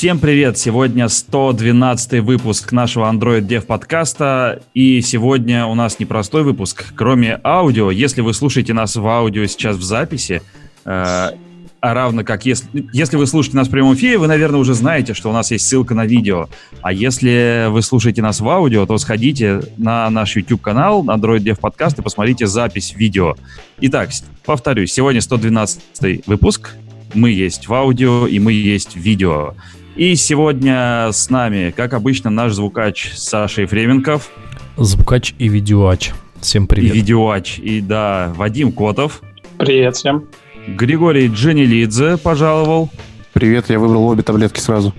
[0.00, 0.56] Всем привет!
[0.56, 4.62] Сегодня 112 выпуск нашего Android Dev подкаста.
[4.72, 6.86] И сегодня у нас непростой выпуск.
[6.96, 10.40] Кроме аудио, если вы слушаете нас в аудио сейчас в записи,
[10.86, 11.34] э, а
[11.82, 15.28] равно как если, если вы слушаете нас в прямом эфире, вы, наверное, уже знаете, что
[15.28, 16.48] у нас есть ссылка на видео.
[16.80, 22.00] А если вы слушаете нас в аудио, то сходите на наш YouTube-канал Android Dev Podcast
[22.00, 23.36] и посмотрите запись видео.
[23.82, 24.08] Итак,
[24.46, 26.70] повторюсь, сегодня 112 выпуск.
[27.12, 29.54] Мы есть в аудио и мы есть в видео.
[29.96, 34.30] И сегодня с нами, как обычно, наш звукач Саша Ефременков.
[34.76, 36.12] Звукач и видеоач.
[36.40, 36.94] Всем привет.
[36.94, 37.58] И видеоач.
[37.58, 39.20] И да, Вадим Котов.
[39.58, 40.28] Привет всем.
[40.68, 42.88] Григорий Дженилидзе пожаловал.
[43.32, 44.94] Привет, я выбрал обе таблетки сразу.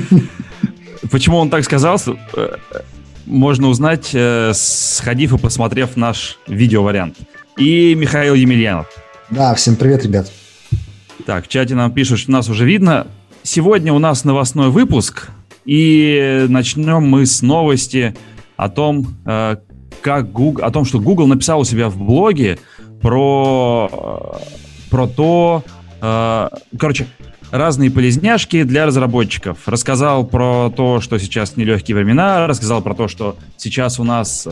[1.10, 2.00] Почему он так сказал,
[2.34, 2.56] э,
[3.26, 7.16] можно узнать, э, сходив и посмотрев наш видеовариант.
[7.58, 8.86] И Михаил Емельянов.
[9.30, 10.30] Да, всем привет, ребят.
[11.26, 13.08] Так, в чате нам пишут, что нас уже видно.
[13.42, 15.30] Сегодня у нас новостной выпуск,
[15.64, 18.14] и начнем мы с новости
[18.56, 19.56] о том, э,
[20.02, 22.58] как Google, о том, что Google написал у себя в блоге
[23.00, 25.64] про, э, про то,
[26.02, 27.06] э, короче,
[27.50, 29.66] разные полезняшки для разработчиков.
[29.66, 34.46] Рассказал про то, что сейчас нелегкие времена, рассказал про то, что сейчас у нас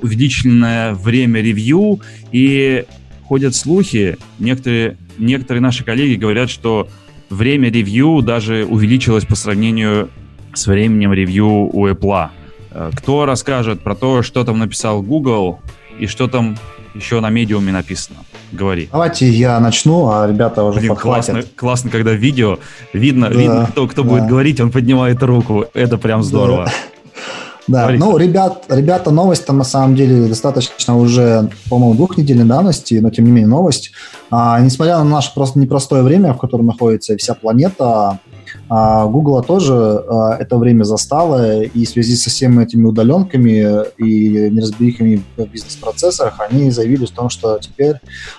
[0.00, 2.84] увеличенное время ревью, и
[3.24, 6.88] ходят слухи, некоторые, некоторые наши коллеги говорят, что
[7.30, 10.08] время ревью даже увеличилось по сравнению
[10.54, 12.28] с временем ревью у Apple.
[12.70, 15.60] Э, кто расскажет про то, что там написал Google
[15.98, 16.56] и что там
[16.94, 18.18] еще на медиуме написано?
[18.50, 18.88] Говори.
[18.90, 21.32] Давайте я начну, а ребята уже Блин, подхватят.
[21.32, 22.58] Классно, классно, когда видео
[22.92, 24.08] видно, да, видно кто, кто да.
[24.08, 25.66] будет говорить, он поднимает руку.
[25.74, 26.64] Это прям здорово.
[26.66, 26.72] Да.
[27.68, 28.04] Да, Говорите.
[28.04, 33.26] ну, ребят, ребята, новость там на самом деле достаточно уже, по-моему, двухнедельной давности, но тем
[33.26, 33.92] не менее новость.
[34.30, 38.20] А, несмотря на наше просто непростое время, в котором находится вся планета,
[38.68, 44.50] а Google тоже а, это время застало, и в связи со всеми этими удаленками и
[44.50, 47.96] неразберихами в бизнес-процессах, они заявили о том, что теперь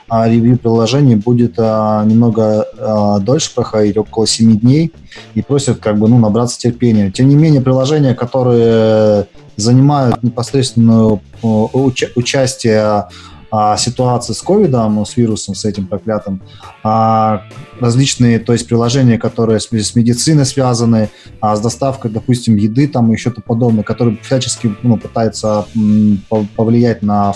[0.08, 4.92] а, ревью приложений будет немного дольше проходить, около 7 дней,
[5.34, 7.12] и просят как бы ну, набраться терпения.
[7.12, 13.06] Тем не менее, приложения, которые занимают непосредственную уча- участие
[13.52, 16.42] а, ситуации с ковидом, с вирусом, с этим проклятым,
[16.84, 17.44] а,
[17.80, 21.10] различные, то есть приложения, которые с, с медициной связаны,
[21.42, 26.22] а, с доставкой, допустим, еды там и еще-то подобное, которые всячески ну, пытаются м,
[26.56, 27.34] повлиять на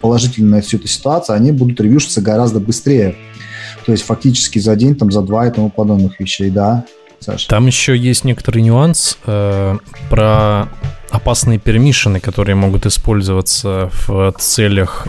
[0.00, 3.14] положительную всю эту ситуацию, они будут ревьюшиться гораздо быстрее.
[3.86, 6.84] То есть фактически за день, там, за два и тому подобных вещей, да.
[7.22, 7.48] Саша?
[7.48, 9.78] Там еще есть некоторый нюанс э,
[10.10, 10.68] про
[11.10, 15.06] опасные пермишины, которые могут использоваться в целях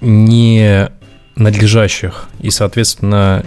[0.00, 0.90] не
[1.36, 2.28] надлежащих.
[2.40, 3.44] И, соответственно,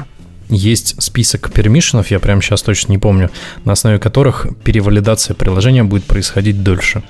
[0.49, 3.29] есть список пермишинов, я прямо сейчас точно не помню,
[3.65, 7.03] на основе которых перевалидация приложения будет происходить дольше.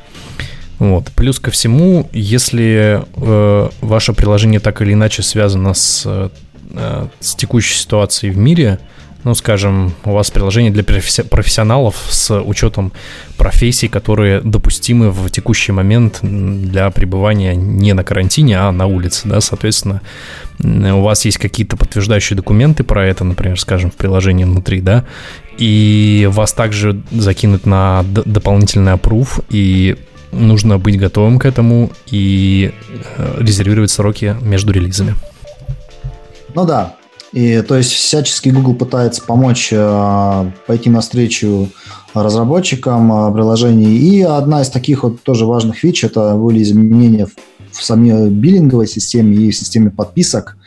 [0.77, 1.11] Вот.
[1.15, 7.75] Плюс ко всему, если э, ваше приложение так или иначе связано с, э, с текущей
[7.75, 8.79] ситуацией в мире,
[9.23, 12.91] ну, скажем, у вас приложение для профессионалов с учетом
[13.37, 19.41] профессий, которые допустимы в текущий момент для пребывания не на карантине, а на улице, да,
[19.41, 20.01] соответственно,
[20.59, 25.05] у вас есть какие-то подтверждающие документы про это, например, скажем, в приложении внутри, да,
[25.57, 29.97] и вас также закинут на дополнительный опруф, и
[30.31, 32.71] нужно быть готовым к этому и
[33.17, 35.15] э, резервировать сроки между релизами.
[36.55, 36.95] Ну да,
[37.31, 41.69] и то есть всячески Google пытается помочь э, пойти навстречу
[42.13, 43.97] разработчикам э, приложений.
[43.97, 47.35] И одна из таких вот тоже важных фич это были изменения в,
[47.71, 50.57] в самой биллинговой системе и в системе подписок.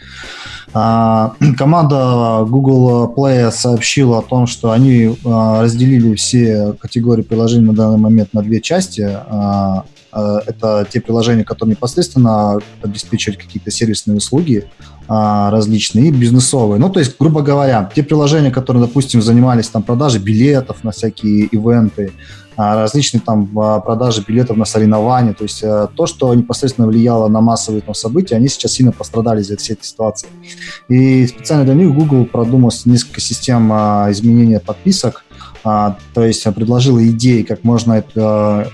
[0.73, 7.75] А, команда Google Play сообщила о том, что они а, разделили все категории приложений на
[7.75, 9.05] данный момент на две части.
[9.05, 9.85] А,
[10.15, 14.69] это те приложения, которые непосредственно обеспечивают какие-то сервисные услуги
[15.09, 16.79] различные, и бизнесовые.
[16.79, 21.47] Ну, то есть, грубо говоря, те приложения, которые, допустим, занимались там продажей билетов на всякие
[21.47, 22.13] ивенты,
[22.57, 27.29] а, различные там а, продажи билетов на соревнования, то есть э, то, что непосредственно влияло
[27.29, 30.29] на массовые там события, они сейчас сильно пострадали из-за всей этой ситуации.
[30.89, 35.25] И специально для них Google продумал несколько систем а, изменения подписок,
[35.63, 38.69] то есть предложила идеи, как можно это,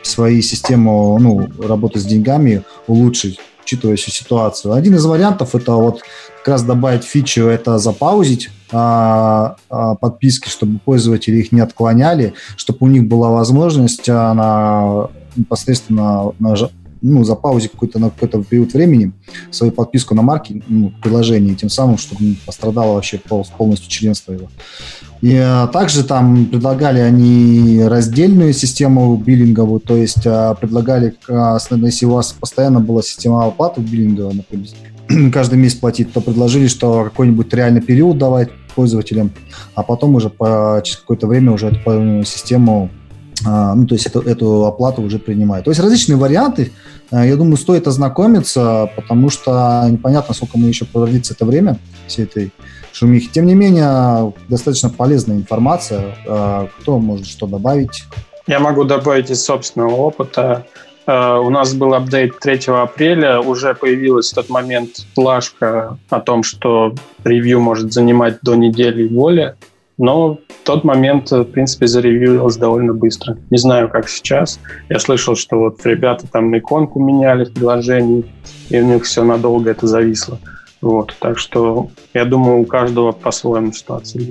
[0.00, 4.74] свои систему ну, работы с деньгами улучшить учитывая всю ситуацию.
[4.74, 6.02] Один из вариантов это вот
[6.38, 12.78] как раз добавить фичу, это запаузить а, а, подписки, чтобы пользователи их не отклоняли, чтобы
[12.80, 16.64] у них была возможность а, на, непосредственно наж,
[17.02, 19.12] ну, запаузить какой-то на какой-то период времени
[19.50, 23.20] свою подписку на марки, ну, приложение, тем самым, чтобы не пострадало вообще
[23.56, 24.48] полностью членство его.
[25.22, 32.06] И а, также там предлагали они раздельную систему биллинговую, то есть а, предлагали, а, если
[32.06, 34.68] у вас постоянно была система оплаты биллинговая, например,
[35.32, 39.30] каждый месяц платить, то предложили, что какой-нибудь реальный период давать пользователям,
[39.74, 42.90] а потом уже по, через какое-то время уже эту систему
[43.44, 45.64] ну, то есть эту, эту оплату уже принимают.
[45.64, 46.72] То есть различные варианты.
[47.10, 52.24] А, я думаю, стоит ознакомиться, потому что непонятно, сколько мы еще продлится это время всей
[52.24, 52.52] этой
[52.92, 53.28] шумихи.
[53.32, 56.16] Тем не менее, достаточно полезная информация.
[56.26, 58.04] А, кто может что добавить?
[58.46, 60.66] Я могу добавить из собственного опыта.
[61.06, 66.94] У нас был апдейт 3 апреля, уже появилась в тот момент плашка о том, что
[67.24, 69.56] ревью может занимать до недели и более.
[70.00, 73.36] Но тот момент, в принципе, заревьюилось довольно быстро.
[73.50, 74.58] Не знаю, как сейчас.
[74.88, 78.24] Я слышал, что вот ребята там иконку меняли в приложении,
[78.70, 80.38] и у них все надолго это зависло.
[80.80, 84.22] Вот, так что я думаю, у каждого по-своему ситуация.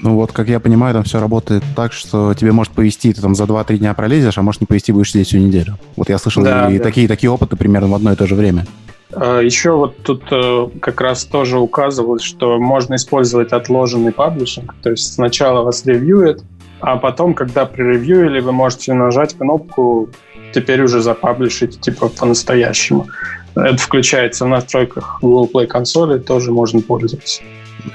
[0.00, 3.36] Ну вот, как я понимаю, там все работает так, что тебе может повести, ты там
[3.36, 5.78] за 2-3 дня пролезешь, а может не повести, будешь сидеть всю неделю.
[5.94, 6.82] Вот я слышал да, и да.
[6.82, 8.66] такие, такие опыты примерно в одно и то же время.
[9.14, 14.90] А, Еще вот тут э, как раз тоже указывалось, что можно использовать отложенный паблишинг, то
[14.90, 16.42] есть сначала вас ревьюет,
[16.80, 20.08] а потом, когда преревьюили, вы можете нажать кнопку
[20.52, 23.06] «Теперь уже запаблишить» типа по-настоящему.
[23.54, 27.42] Это включается в настройках Google Play консоли, тоже можно пользоваться.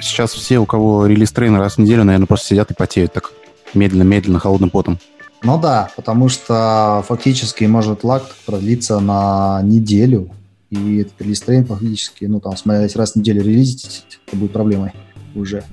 [0.02, 3.32] Сейчас все, у кого релиз трейн раз в неделю, наверное, просто сидят и потеют так
[3.74, 5.00] медленно-медленно, холодным потом.
[5.44, 10.30] Ну да, потому что фактически может лак продлиться на неделю,
[10.70, 14.92] и этот релиз трейн фактически, ну там, смотря раз в неделю релизить, это будет проблемой
[15.36, 15.64] уже.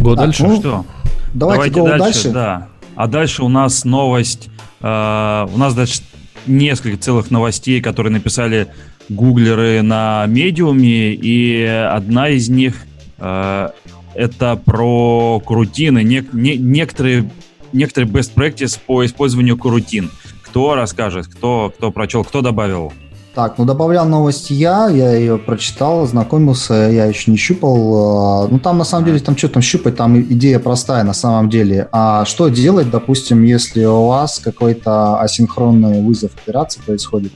[0.00, 0.44] Го дальше?
[0.44, 0.86] Ну, что?
[1.34, 2.30] Давайте, давайте дальше, дальше.
[2.30, 2.68] Да.
[2.94, 4.48] А дальше у нас новость,
[4.80, 6.02] э, у нас дальше
[6.46, 8.68] несколько целых новостей, которые написали
[9.08, 12.84] гуглеры на медиуме, и одна из них
[13.18, 13.68] э,
[14.14, 17.30] это про крутины, не, не, некоторые,
[17.72, 20.10] некоторые best practice по использованию крутин.
[20.42, 22.92] Кто расскажет, кто, кто прочел, кто добавил?
[23.34, 28.44] Так, ну добавлял новость я, я ее прочитал, знакомился, я еще не щупал.
[28.44, 31.48] А, ну там на самом деле, там что там щупать, там идея простая на самом
[31.48, 31.88] деле.
[31.92, 37.32] А что делать, допустим, если у вас какой-то асинхронный вызов операции происходит,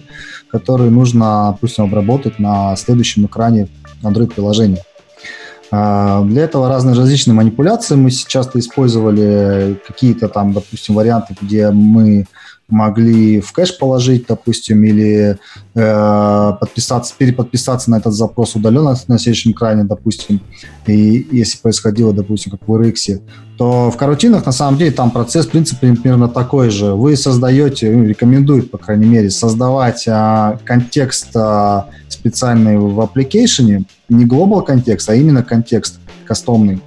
[0.50, 3.68] который нужно, допустим, обработать на следующем экране
[4.02, 4.82] Android-приложения?
[5.70, 7.94] А, для этого разные различные манипуляции.
[7.94, 12.26] Мы часто использовали какие-то там, допустим, варианты, где мы
[12.68, 15.38] могли в кэш положить, допустим, или
[15.74, 20.40] э, подписаться, переподписаться на этот запрос удаленно на следующем экране, допустим,
[20.86, 23.20] и если происходило, допустим, как в RX,
[23.56, 26.94] то в карутинах на самом деле там процесс, в принципе, примерно такой же.
[26.94, 34.26] Вы создаете, ну, рекомендуют, по крайней мере, создавать а, контекст а, специальный в application, не
[34.26, 36.80] global контекст, а именно контекст кастомный.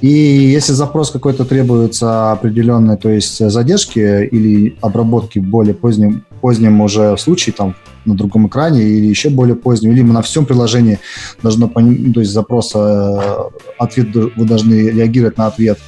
[0.00, 7.16] И если запрос какой-то требуется определенной, то есть задержки или обработки более поздним, поздним уже
[7.16, 7.74] в случае, там,
[8.04, 11.00] на другом экране или еще более поздним, или на всем приложении
[11.42, 13.18] должно, ну, то есть запрос, э,
[13.78, 15.78] ответ, вы должны реагировать на ответ,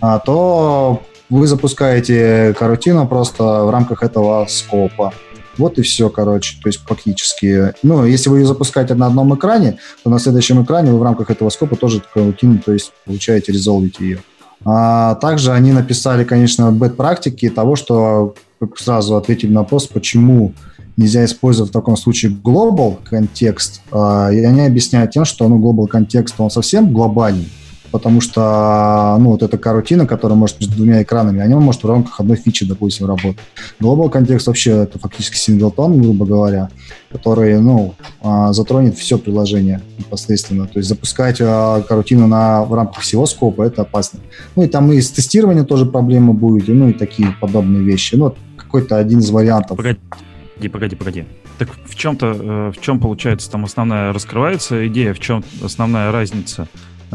[0.00, 5.12] а, то вы запускаете карутину просто в рамках этого скопа.
[5.58, 7.74] Вот и все, короче, то есть фактически.
[7.82, 11.30] Ну, если вы ее запускаете на одном экране, то на следующем экране вы в рамках
[11.30, 14.18] этого скопа тоже рутину, то есть получаете, резолвите ее.
[14.64, 18.34] А также они написали, конечно, бэт практики того, что
[18.76, 20.54] сразу ответили на вопрос, почему
[20.96, 23.82] нельзя использовать в таком случае global контекст.
[23.90, 27.48] А, и они объясняют тем, что ну, global контекст, он совсем глобальный
[27.94, 32.18] потому что, ну, вот эта карутина, которая может между двумя экранами, она может в рамках
[32.18, 33.38] одной фичи, допустим, работать.
[33.80, 36.70] Global контекст вообще это фактически синглтон, грубо говоря,
[37.12, 40.66] который, ну, а, затронет все приложение непосредственно.
[40.66, 44.18] То есть запускать а, карутину на, в рамках всего скопа это опасно.
[44.56, 48.16] Ну, и там и с тестированием тоже проблемы будут, ну, и такие подобные вещи.
[48.16, 49.76] Ну, какой-то один из вариантов.
[49.76, 51.24] Погоди, погоди, погоди.
[51.58, 56.66] Так в чем-то, э, в чем получается там основная раскрывается идея, в чем основная разница?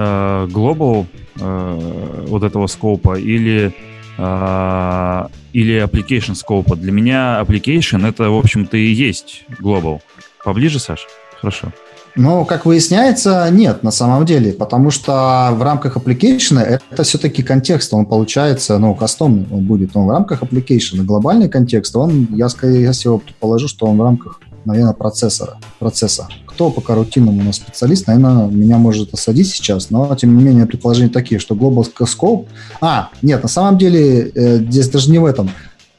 [0.01, 1.08] Э, global
[1.41, 3.74] э, вот этого скопа или
[4.18, 6.77] э, или application скопа.
[6.77, 10.00] Для меня application это, в общем-то, и есть global.
[10.46, 11.06] Поближе, Саш?
[11.41, 11.74] Хорошо.
[12.15, 17.94] Ну, как выясняется, нет, на самом деле, потому что в рамках application это все-таки контекст,
[17.94, 21.03] он получается, ну, кастомный он будет, он в рамках application.
[21.03, 26.27] Глобальный контекст, он, я, скорее всего, предположу, что он в рамках наверное, процессора, процесса.
[26.60, 30.66] Кто по карутинам у нас специалист, наверное, меня может осадить сейчас, но, тем не менее,
[30.66, 32.48] предположения такие, что Global Scope...
[32.82, 35.50] А, нет, на самом деле, э, здесь даже не в этом.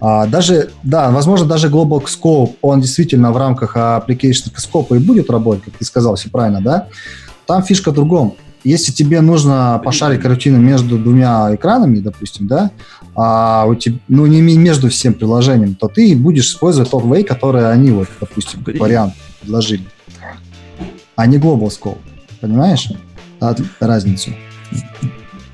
[0.00, 5.30] А, даже, да, возможно, даже Global Scope, он действительно в рамках application scope и будет
[5.30, 6.88] работать, как ты сказал, все правильно, да?
[7.46, 8.34] Там фишка в другом.
[8.62, 12.70] Если тебе нужно пошарить картину между двумя экранами, допустим, да,
[13.16, 17.72] а у тебя, ну, не между всем приложением, то ты будешь использовать тот way, который
[17.72, 19.84] они, вот, допустим, как вариант предложили,
[21.20, 21.98] а не Global Scope.
[22.40, 22.88] Понимаешь
[23.80, 24.30] разницу?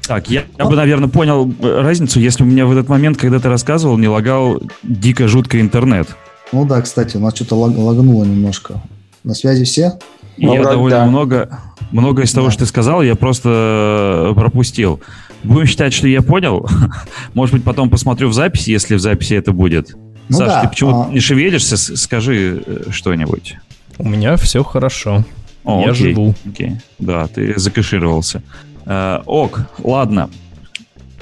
[0.03, 3.41] Так, я, я бы, наверное, понял э, разницу, если у меня в этот момент, когда
[3.41, 6.09] ты рассказывал, не лагал дико жутко интернет.
[6.53, 8.81] Ну да, кстати, у нас что-то лаг, лагнуло немножко.
[9.25, 9.99] На связи все?
[10.37, 11.07] Ну, я довольно да.
[11.07, 12.53] много, много из того, да.
[12.53, 15.01] что ты сказал, я просто э, пропустил.
[15.43, 16.69] Будем считать, что я понял.
[17.35, 19.97] Может быть, потом посмотрю в записи, если в записи это будет.
[20.29, 20.63] Ну, Саш, да.
[20.63, 21.13] ты почему а...
[21.13, 21.77] не шевелишься?
[21.77, 23.57] Скажи э, что-нибудь.
[23.99, 25.25] У меня все хорошо.
[25.67, 26.35] О, я окей, живу.
[26.49, 26.77] Окей.
[26.99, 28.43] Да, ты закэшировался.
[28.87, 30.31] Э, ок, ладно.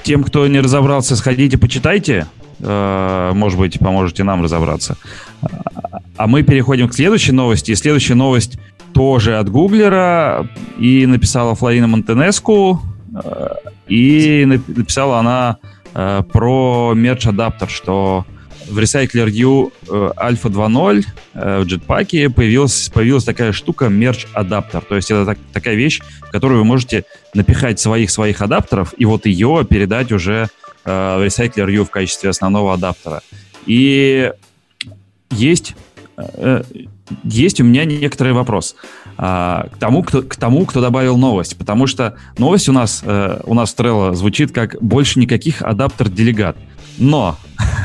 [0.03, 2.27] Тем, кто не разобрался, сходите, почитайте.
[2.59, 4.97] Э, может быть, поможете нам разобраться.
[6.15, 7.71] А мы переходим к следующей новости.
[7.71, 8.59] И следующая новость
[8.93, 10.47] тоже от Гуглера.
[10.77, 12.81] И написала Флорина Монтенеску.
[13.13, 13.49] Э,
[13.87, 15.57] и написала она
[15.95, 18.25] э, про мерч-адаптер, что
[18.67, 24.81] в Recycler U э, Alpha 2.0 э, в Jetpack появилась, появилась такая штука мерч-адаптер.
[24.81, 29.25] То есть это так, такая вещь, в которую вы можете напихать своих-своих адаптеров и вот
[29.25, 30.49] ее передать уже
[30.85, 33.21] э, в Recycler в качестве основного адаптера.
[33.65, 34.31] И
[35.31, 35.75] есть,
[37.23, 38.75] есть у меня некоторый вопрос
[39.17, 41.57] а, к, тому, кто, к тому, кто добавил новость.
[41.57, 46.57] Потому что новость у нас, у нас Trello звучит как «больше никаких адаптер-делегат».
[46.99, 47.37] Но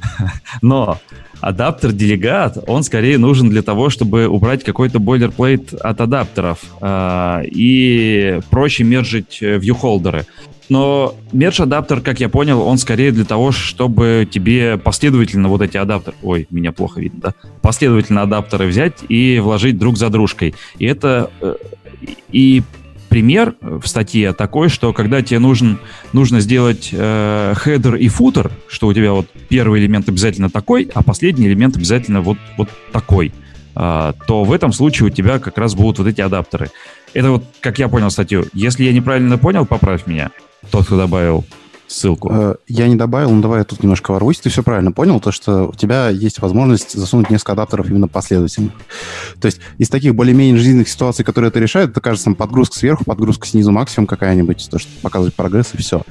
[0.62, 0.98] Но
[1.40, 8.84] адаптер-делегат, он скорее нужен для того, чтобы убрать какой-то бойлерплейт от адаптеров э, и проще
[8.84, 10.26] мержить вьюхолдеры.
[10.68, 16.16] Но мерч-адаптер, как я понял, он скорее для того, чтобы тебе последовательно вот эти адаптеры...
[16.22, 17.34] Ой, меня плохо видно, да?
[17.60, 20.54] Последовательно адаптеры взять и вложить друг за дружкой.
[20.78, 21.30] И это...
[21.40, 21.56] Э,
[22.30, 22.62] и
[23.12, 25.78] пример в статье такой, что когда тебе нужен,
[26.14, 31.02] нужно сделать э, хедер и футер, что у тебя вот первый элемент обязательно такой, а
[31.02, 33.34] последний элемент обязательно вот, вот такой,
[33.76, 36.70] э, то в этом случае у тебя как раз будут вот эти адаптеры.
[37.12, 38.46] Это вот, как я понял статью.
[38.54, 40.30] Если я неправильно понял, поправь меня,
[40.70, 41.44] тот, кто добавил
[41.86, 42.30] ссылку.
[42.32, 44.40] Э, я не добавил, но давай я тут немножко ворвусь.
[44.40, 48.70] Ты все правильно понял, то что у тебя есть возможность засунуть несколько адаптеров именно последовательно.
[49.40, 53.04] То есть из таких более-менее жизненных ситуаций, которые это решает, это кажется там, подгрузка сверху,
[53.04, 56.02] подгрузка снизу максимум какая-нибудь, то, что показывает прогресс и все.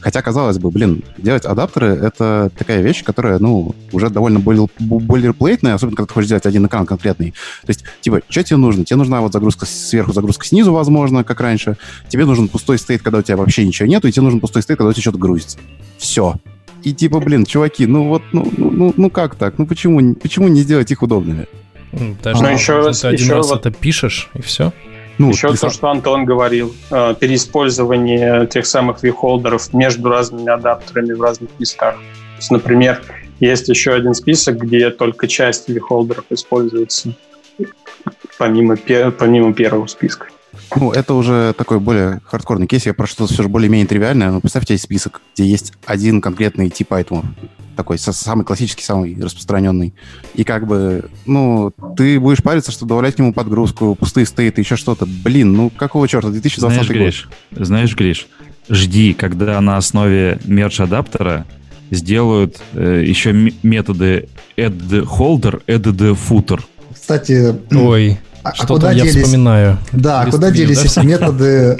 [0.00, 5.96] Хотя, казалось бы, блин, делать адаптеры— это такая вещь, которая, ну, уже довольно бойлерплейтная, особенно
[5.96, 7.30] когда ты хочешь сделать один экран конкретный.
[7.62, 8.84] То есть, типа, что тебе нужно?
[8.84, 11.76] Тебе нужна вот загрузка сверху, загрузка снизу, возможно, как раньше.
[12.08, 14.78] Тебе нужен пустой стейт, когда у тебя вообще ничего нету, и тебе нужен пустой стейт,
[14.78, 15.58] когда у тебя что-то грузится.
[15.98, 16.34] Все.
[16.82, 19.58] И типа, блин, чуваки, ну вот, ну, ну, ну, ну как так?
[19.58, 21.46] Ну почему, почему не сделать их удобными?
[22.22, 23.60] Даже а, еще, ты один еще раз вот...
[23.60, 24.72] это пишешь, и все.
[25.18, 25.70] Ну, еще то, сам...
[25.70, 31.96] что Антон говорил, э, переиспользование тех самых вихолдеров между разными адаптерами в разных местах.
[31.96, 33.02] То есть, например,
[33.38, 37.14] есть еще один список, где только часть вихолдеров используется
[38.38, 38.76] помимо,
[39.18, 40.26] помимо первого списка.
[40.76, 42.86] Ну, это уже такой более хардкорный кейс.
[42.86, 44.30] Я про что-то все же более-менее тривиальное.
[44.30, 47.24] Но представьте, есть список, где есть один конкретный тип айтемов.
[47.76, 49.94] Такой самый классический, самый распространенный.
[50.34, 54.76] И как бы, ну, ты будешь париться, чтобы добавлять к нему подгрузку, пустые стейты, еще
[54.76, 55.06] что-то.
[55.06, 56.28] Блин, ну какого черта?
[56.28, 56.96] 2020 знаешь, год.
[56.96, 58.26] Гриш, знаешь, Гриш,
[58.68, 61.46] жди, когда на основе мерч-адаптера
[61.90, 66.60] сделают э, еще методы add holder, add footer.
[66.92, 69.78] Кстати, ой, а, Что-то куда я делись, вспоминаю.
[69.92, 71.00] Да, куда view, делись да?
[71.00, 71.78] эти методы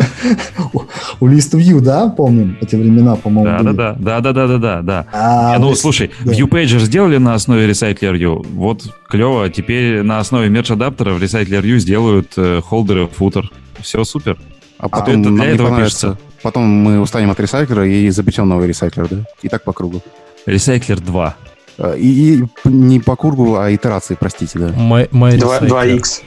[1.21, 3.73] у ListView, да, помним эти времена, по-моему.
[3.73, 5.07] Да, да, да, да, да, да, да, да.
[5.13, 6.33] А, ну, слушай, да.
[6.33, 12.61] ViewPager сделали на основе Recycler Вот клево, теперь на основе мерч-адаптера в Recycler сделают э,
[12.63, 13.51] холдеры, футер.
[13.81, 14.39] Все супер.
[14.79, 16.19] А потом это для этого пишется.
[16.43, 19.25] Потом мы устанем от ресайклера и изобретем новый ресайклер, да?
[19.43, 20.03] И так по кругу.
[20.45, 21.37] Ресайклер 2.
[21.79, 24.69] А, и, и не по кругу, а итерации, простите, да.
[24.69, 26.23] My, my 2, 2x.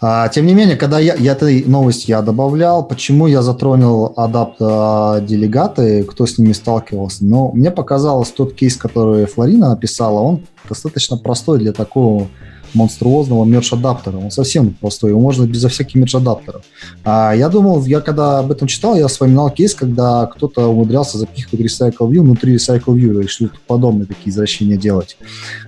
[0.00, 4.58] А, тем не менее, когда я, я этой новость я добавлял, почему я затронул адапт
[4.58, 11.16] делегаты, кто с ними сталкивался, но мне показалось тот кейс, который Флорина написала, он достаточно
[11.16, 12.28] простой для такого
[12.74, 14.16] монструозного мерч-адаптера.
[14.16, 16.62] Он совсем простой, его можно безо всяких мерч-адаптеров.
[17.04, 21.60] А я думал, я когда об этом читал, я вспоминал кейс, когда кто-то умудрялся запихивать
[21.66, 25.16] Recycle View внутри Recycle View и что-то подобное, такие извращения делать.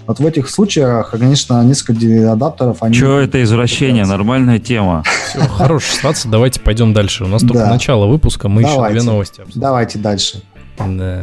[0.06, 2.82] Вот в этих случаях, конечно, несколько адаптеров...
[2.82, 2.94] Они...
[2.94, 4.04] Че это извращение?
[4.04, 5.04] Нормальная тема.
[5.28, 7.24] Все, хорошая ситуация, давайте пойдем дальше.
[7.24, 9.60] У нас только начало выпуска, мы еще две новости обсудим.
[9.60, 10.42] Давайте дальше.
[10.78, 11.22] Да.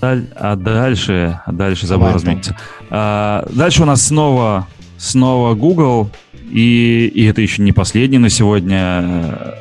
[0.00, 2.56] а дальше, а дальше забыл Давай, разметиться.
[2.90, 4.66] А, дальше у нас снова,
[5.00, 6.10] снова Google,
[6.52, 9.52] и, и это еще не последние на сегодня э,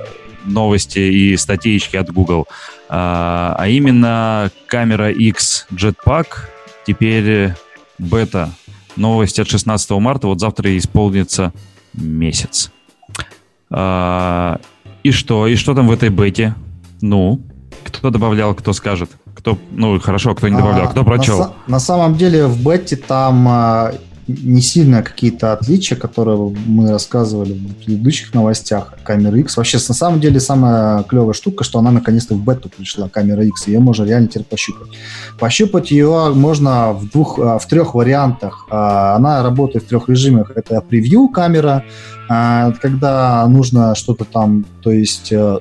[0.45, 2.45] новости и статейки от Google,
[2.89, 6.27] а, а именно камера X Jetpack
[6.85, 7.53] теперь
[7.97, 8.51] бета.
[8.95, 11.53] Новость от 16 марта, вот завтра исполнится
[11.93, 12.71] месяц.
[13.69, 14.59] А,
[15.03, 15.47] и что?
[15.47, 16.53] И что там в этой бете?
[17.01, 17.41] Ну,
[17.85, 19.09] кто добавлял, кто скажет?
[19.35, 21.39] Кто, ну, хорошо, кто не добавлял, а, кто прочел?
[21.39, 23.93] На, на самом деле в бете там а,
[24.29, 29.57] не сильно какие-то отличия, которые мы рассказывали в предыдущих новостях камеры X.
[29.57, 33.67] Вообще, на самом деле, самая клевая штука, что она наконец-то в бету пришла, камера X,
[33.67, 34.89] ее можно реально теперь пощупать.
[35.39, 38.67] Пощупать ее можно в двух, а, в трех вариантах.
[38.69, 40.51] А, она работает в трех режимах.
[40.55, 41.83] Это превью камера,
[42.29, 45.57] а, когда нужно что-то там, то есть э,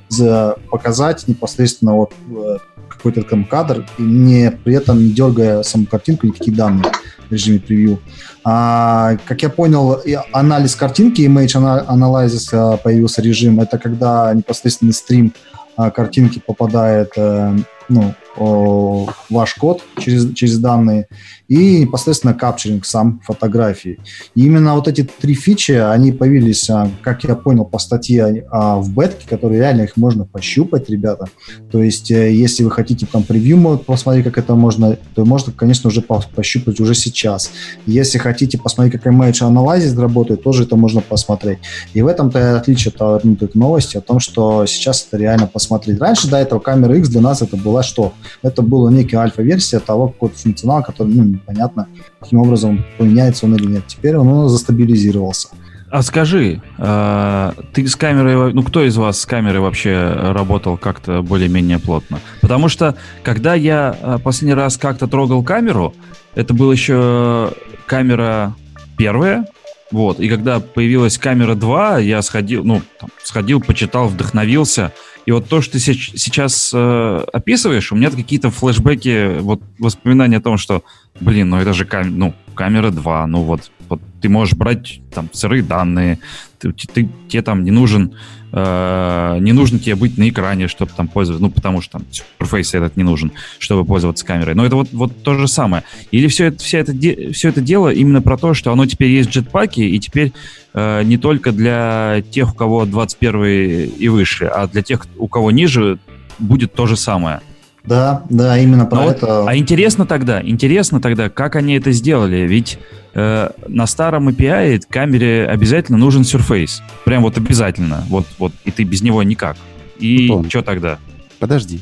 [0.70, 2.58] показать непосредственно вот э,
[2.88, 6.92] какой-то там кадр, не при этом не дергая саму картинку или какие данные
[7.30, 8.00] режиме превью.
[8.44, 10.00] А, как я понял,
[10.32, 11.54] анализ картинки, Image
[11.86, 15.32] Analysis а, появился режим, это когда непосредственно стрим
[15.76, 17.56] а, картинки попадает э,
[17.88, 21.08] ну, ваш код через, через данные
[21.48, 23.98] и непосредственно капчеринг сам фотографии.
[24.34, 28.76] И именно вот эти три фичи, они появились, а, как я понял, по статье а,
[28.76, 31.26] в бетке, которые реально их можно пощупать, ребята.
[31.72, 35.88] То есть, э, если вы хотите там превью посмотреть, как это можно, то можно, конечно,
[35.88, 37.50] уже пощупать уже сейчас.
[37.86, 41.58] Если хотите посмотреть, как Image Analysis работает, тоже это можно посмотреть.
[41.94, 45.98] И в этом-то отличие от ну, новости о том, что сейчас это реально посмотреть.
[45.98, 48.12] Раньше до этого камера X для нас это была что?
[48.42, 51.88] Это была некая альфа-версия того какого-то функционала, который, ну, непонятно,
[52.20, 53.84] каким образом поменяется он или нет.
[53.86, 55.48] Теперь он застабилизировался.
[55.90, 61.22] А скажи, э, ты с камерой, ну кто из вас с камерой вообще работал как-то
[61.22, 62.20] более-менее плотно?
[62.42, 65.94] Потому что, когда я э, последний раз как-то трогал камеру,
[66.34, 67.52] это была еще
[67.86, 68.54] камера
[68.98, 69.46] первая,
[69.90, 74.92] вот, и когда появилась камера 2, я сходил, ну, там, сходил, почитал, вдохновился,
[75.28, 80.40] и вот то, что ты сейчас э, описываешь, у меня какие-то флешбеки, вот воспоминания о
[80.40, 80.82] том, что,
[81.20, 85.28] блин, ну это же кам ну, камера 2, ну вот, вот ты можешь брать там
[85.34, 86.18] сырые данные,
[86.58, 88.14] ты, ты, тебе там не нужен,
[88.52, 92.06] э, не нужно тебе быть на экране, чтобы там пользоваться, ну, потому что там
[92.38, 94.54] интерфейс этот не нужен, чтобы пользоваться камерой.
[94.54, 95.84] Но это вот, вот то же самое.
[96.10, 96.92] Или все это, все, это,
[97.32, 100.32] все это дело именно про то, что оно теперь есть джетпаки, и теперь
[100.74, 105.50] э, не только для тех, у кого 21 и выше, а для тех, у кого
[105.50, 105.98] ниже,
[106.38, 107.40] будет то же самое.
[107.88, 109.48] Да, да, именно про Но это.
[109.48, 112.78] а интересно тогда, интересно тогда, как они это сделали, ведь
[113.14, 118.84] э, на старом API камере обязательно нужен Surface, прям вот обязательно, вот, вот, и ты
[118.84, 119.56] без него никак.
[119.98, 120.98] И что тогда?
[121.38, 121.80] Подожди.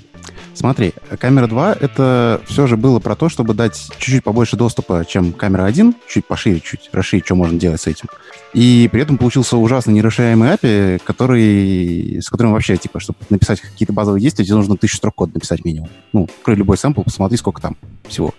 [0.56, 5.34] Смотри, камера 2 это все же было про то, чтобы дать чуть-чуть побольше доступа, чем
[5.34, 8.06] камера 1, чуть пошире, чуть расширить, что можно делать с этим.
[8.54, 13.92] И при этом получился ужасно нерасширяемый API, который, с которым вообще, типа, чтобы написать какие-то
[13.92, 15.90] базовые действия, тебе нужно тысячу строк кода написать минимум.
[16.14, 17.76] Ну, открой любой сэмпл, посмотри, сколько там
[18.08, 18.32] всего.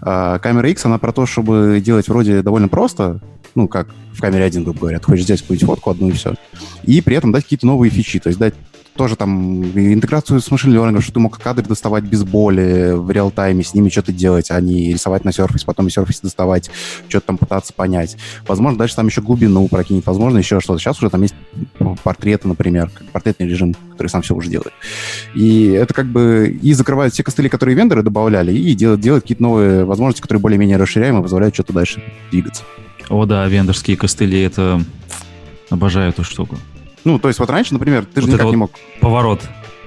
[0.00, 3.20] А, камера X, она про то, чтобы делать вроде довольно просто,
[3.54, 4.98] ну, как в камере 1, грубо говоря.
[4.98, 6.34] Ты хочешь сделать какую-нибудь фотку одну и все.
[6.82, 8.54] И при этом дать какие-то новые фичи, то есть дать
[8.96, 13.62] тоже там интеграцию с машин learning, что ты мог кадры доставать без боли в реал-тайме,
[13.62, 16.70] с ними что-то делать, а не рисовать на Surface, потом Surface доставать,
[17.08, 18.16] что-то там пытаться понять.
[18.46, 20.78] Возможно, дальше там еще глубину прокинет, возможно, еще что-то.
[20.78, 21.34] Сейчас уже там есть
[22.02, 24.72] портреты, например, портретный режим, который сам все уже делает.
[25.34, 29.42] И это как бы и закрывает все костыли, которые вендоры добавляли, и делает, делает какие-то
[29.42, 32.62] новые возможности, которые более-менее расширяемые, позволяют что-то дальше двигаться.
[33.08, 34.80] О да, вендорские костыли, это...
[35.70, 36.58] Обожаю эту штуку.
[37.04, 38.70] Ну, то есть вот раньше, например, ты же вот никак не мог...
[39.00, 39.40] Поворот.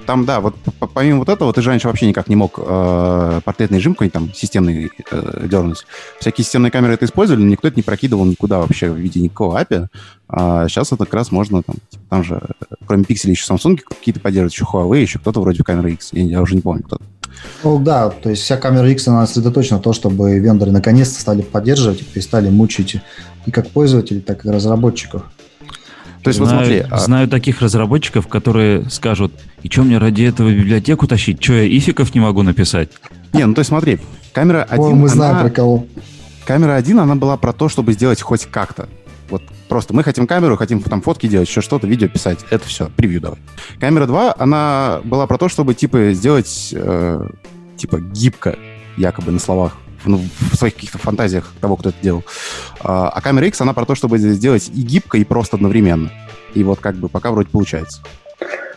[0.06, 0.54] Там, да, вот
[0.94, 4.32] помимо вот этого, ты же раньше вообще никак не мог э, портретный режим какой-нибудь там
[4.32, 5.84] системный э, дернуть.
[6.18, 9.60] Всякие системные камеры это использовали, но никто это не прокидывал никуда вообще в виде никакого
[9.60, 9.88] API.
[10.26, 12.40] А сейчас это как раз можно, там, типа, там же,
[12.86, 16.10] кроме пикселей, еще Samsung какие-то поддерживают, еще Huawei, еще кто-то вроде камеры X.
[16.12, 17.04] Я, я уже не помню, кто-то.
[17.62, 21.42] Ну да, то есть вся камера X, она сосредоточена на то, чтобы вендоры наконец-то стали
[21.42, 22.96] поддерживать и перестали мучить
[23.44, 25.24] и как пользователей, так и разработчиков.
[26.28, 26.86] То есть, знаю, вот смотри.
[26.90, 31.42] А знаю таких разработчиков, которые скажут, и что мне ради этого библиотеку тащить?
[31.42, 32.90] Что, я ификов не могу написать?
[33.32, 33.98] Не, ну то есть смотри,
[34.32, 34.84] камера 1...
[34.84, 35.08] О, мы она...
[35.08, 35.86] знаем про кого.
[36.44, 38.88] Камера 1, она была про то, чтобы сделать хоть как-то.
[39.30, 42.38] Вот просто мы хотим камеру, хотим там фотки делать, еще что-то, видео писать.
[42.50, 43.38] Это все, превью давай.
[43.78, 47.26] Камера 2, она была про то, чтобы, типа, сделать, э,
[47.76, 48.58] типа, гибко,
[48.96, 50.20] якобы на словах, ну,
[50.52, 52.24] в своих каких-то фантазиях того, кто это делал.
[52.80, 56.10] А, а камера X, она про то, чтобы сделать и гибко, и просто одновременно.
[56.54, 58.02] И вот как бы пока вроде получается.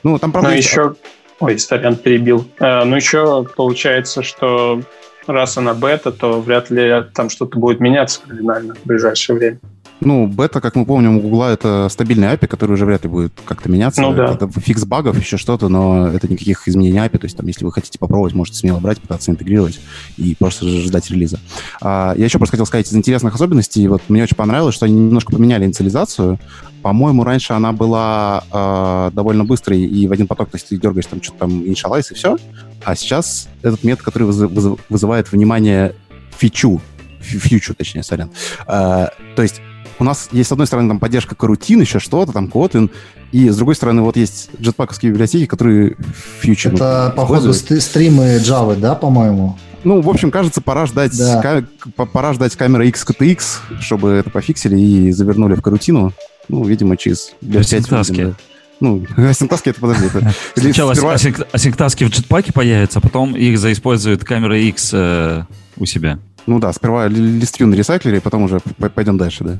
[0.03, 0.49] Ну, там правда...
[0.49, 0.95] Ну, еще...
[1.39, 2.47] Ой, Старян перебил.
[2.59, 4.81] А, ну, еще получается, что
[5.27, 9.59] раз она бета, то вряд ли там что-то будет меняться кардинально в ближайшее время.
[10.01, 13.33] Ну, бета, как мы помним, у Гугла это стабильный API, который уже вряд ли будет
[13.45, 14.01] как-то меняться.
[14.01, 14.33] Ну, да.
[14.33, 17.19] Это фикс багов, еще что-то, но это никаких изменений API.
[17.19, 19.79] То есть, там, если вы хотите попробовать, можете смело брать, пытаться интегрировать
[20.17, 21.39] и просто ждать релиза.
[21.81, 23.87] А, я еще просто хотел сказать из интересных особенностей.
[23.87, 26.39] Вот мне очень понравилось, что они немножко поменяли инициализацию.
[26.81, 31.05] По-моему, раньше она была э, довольно быстрой, и в один поток, то есть ты дергаешь
[31.05, 32.37] там что-то там initialize и все.
[32.83, 35.93] А сейчас этот метод, который вызыв, вызывает внимание
[36.35, 36.81] фичу,
[37.19, 38.31] фьючу, точнее, сорян.
[38.67, 39.61] Э, то есть
[39.99, 42.89] у нас есть, с одной стороны, там поддержка карутин, еще что-то, там Kotlin,
[43.31, 45.95] и с другой стороны, вот есть джетпаковские библиотеки, которые
[46.39, 46.73] фьючер.
[46.73, 49.57] Это, походу, стримы Java, да, по-моему?
[49.83, 51.41] Ну, в общем, кажется, пора ждать, да.
[51.41, 56.13] ка- пора ждать камеры XKTX, чтобы это пофиксили и завернули в карутину.
[56.49, 58.33] Ну, видимо, через лет 5 да.
[58.79, 60.07] Ну, асинктаски это подожди.
[60.07, 60.33] Это...
[60.55, 61.13] Сначала сперва...
[61.51, 65.43] асинктаски в джетпаке появятся, а потом их заиспользуют камеры X э,
[65.77, 66.19] у себя.
[66.47, 69.57] Ну да, сперва листвью на ресайклере, а потом уже пойдем дальше, да.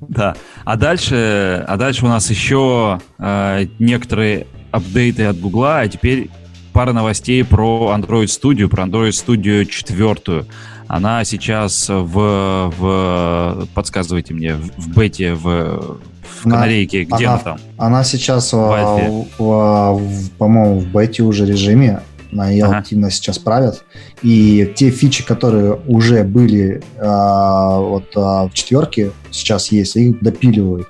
[0.00, 0.36] Да.
[0.64, 6.30] А дальше, а дальше у нас еще э, некоторые апдейты от Гугла, а теперь
[6.72, 10.44] пара новостей про Android Studio, про Android Studio 4.
[10.86, 17.42] Она сейчас в, в подсказывайте мне, в, в бете, в, в канарейке, где она, она
[17.42, 17.58] там?
[17.76, 22.78] Она сейчас, в, в, в, по-моему, в бете уже режиме на ее ага.
[22.78, 23.84] активно сейчас правят.
[24.22, 30.88] И те фичи, которые уже были а, вот а, в четверке, сейчас есть, их допиливают.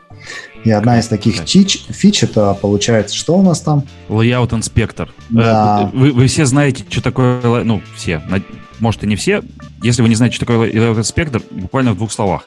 [0.64, 3.84] И одна из таких фич, фич это получается, что у нас там?
[4.08, 4.50] Layout.
[5.30, 5.90] Да.
[5.92, 8.20] Э, вы, вы все знаете, что такое, ну, все,
[8.80, 9.42] может и не все.
[9.82, 12.46] Если вы не знаете, что такое Layout Inspector, буквально в двух словах.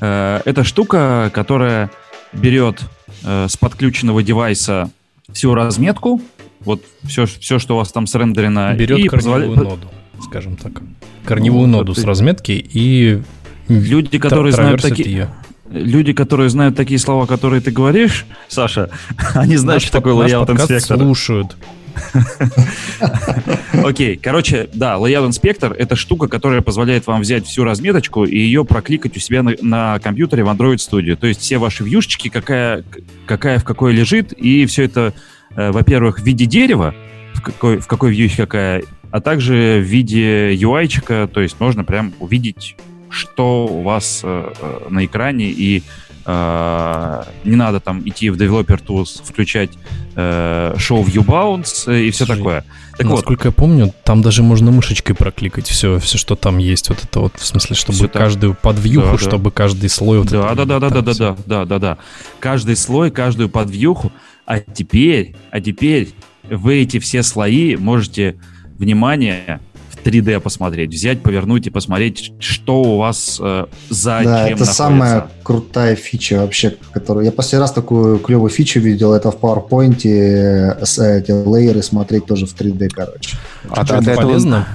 [0.00, 1.90] Э, это штука, которая
[2.32, 2.80] берет
[3.24, 4.90] э, с подключенного девайса
[5.32, 6.20] всю разметку,
[6.66, 8.74] вот все, все, что у вас там срендерено.
[8.74, 9.70] Берет и корневую позволя...
[9.70, 9.88] ноду,
[10.22, 10.82] скажем так.
[11.24, 12.00] Корневую ну, ноду ты...
[12.02, 13.22] с разметки и
[13.68, 15.08] люди, которые знают такие...
[15.08, 15.28] Ее.
[15.68, 18.90] Люди, которые знают такие слова, которые ты говоришь, Саша,
[19.34, 20.96] они знают, наш что такое layout инспектор.
[20.96, 21.56] слушают.
[23.84, 28.64] Окей, короче, да, Layout Inspector— это штука, которая позволяет вам взять всю разметочку и ее
[28.64, 31.16] прокликать у себя на, на компьютере в Android Studio.
[31.16, 32.84] То есть все ваши вьюшечки, какая,
[33.26, 35.14] какая в какой лежит, и все это
[35.56, 36.94] во-первых, в виде дерева,
[37.34, 42.12] в какой, в какой вьюхе какая, а также в виде UI-чика, то есть можно прям
[42.18, 42.76] увидеть,
[43.08, 45.82] что у вас э, э, на экране, и
[46.26, 49.70] э, не надо там идти в Developer Tools, включать
[50.16, 52.64] э, Show View Bounds и все Слушай, такое.
[52.98, 53.46] Так Насколько вот.
[53.46, 56.88] я помню, там даже можно мышечкой прокликать все, все, что там есть.
[56.88, 58.62] Вот это вот, в смысле, чтобы все каждую так.
[58.62, 59.50] подвьюху, да, чтобы да.
[59.50, 60.18] каждый слой...
[60.18, 61.98] Вот да, да, да, да, да, да, да, да, да, да.
[62.40, 64.12] Каждый слой, каждую подвьюху
[64.46, 66.14] а теперь, а теперь
[66.48, 68.36] вы эти все слои можете,
[68.78, 74.30] внимание, в 3D посмотреть, взять, повернуть и посмотреть, что у вас э, за да, чем
[74.30, 74.72] это находится.
[74.72, 77.24] самая крутая фича вообще, которую...
[77.24, 80.78] Я последний раз такую клевую фичу видел, это в PowerPoint э,
[81.18, 83.36] эти лейеры смотреть тоже в 3D, короче.
[83.68, 84.66] А, а для полезно?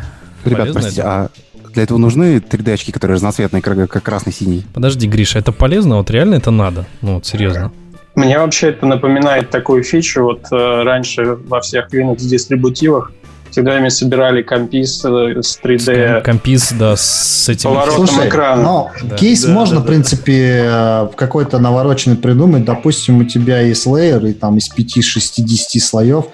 [0.43, 0.53] Этого...
[0.53, 1.29] Ребят, простите, а
[1.73, 4.65] для этого нужны 3D-очки, которые разноцветные, как красный-синий?
[4.73, 5.97] Подожди, Гриша, это полезно?
[5.97, 6.85] Вот реально это надо?
[7.01, 7.71] Ну, вот серьезно.
[8.15, 10.23] Мне вообще это напоминает такую фичу.
[10.23, 13.11] Вот э, раньше во всех Linux дистрибутивах
[13.51, 16.21] всегда ими собирали компис э, с 3D.
[16.21, 18.61] Компис, да, с этим поворотом Слушай, экрана.
[18.61, 19.15] Но да.
[19.15, 22.65] кейс да, можно, да, в принципе, э, какой-то навороченный придумать.
[22.65, 26.25] Допустим, у тебя есть лейер, и там из 5-6-10 слоев,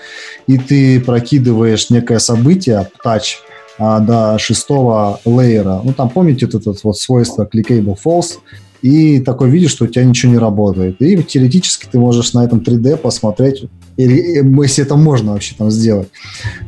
[0.48, 3.40] и ты прокидываешь некое событие, тач,
[3.80, 5.82] а, до шестого лейера.
[5.84, 8.40] Ну, там, помните, вот это вот свойство clickable false,
[8.88, 11.02] и такой видишь, что у тебя ничего не работает.
[11.02, 13.66] И теоретически ты можешь на этом 3D посмотреть,
[13.98, 16.08] или, если это можно вообще там сделать,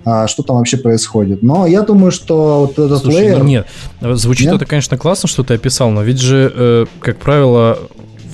[0.04, 1.42] а, что там вообще происходит.
[1.44, 3.40] Но я думаю, что вот этот Слушай, лейер...
[3.40, 3.68] Ну нет,
[4.02, 4.56] звучит нет?
[4.56, 7.80] это, конечно, классно, что ты описал, но ведь же, э, как правило,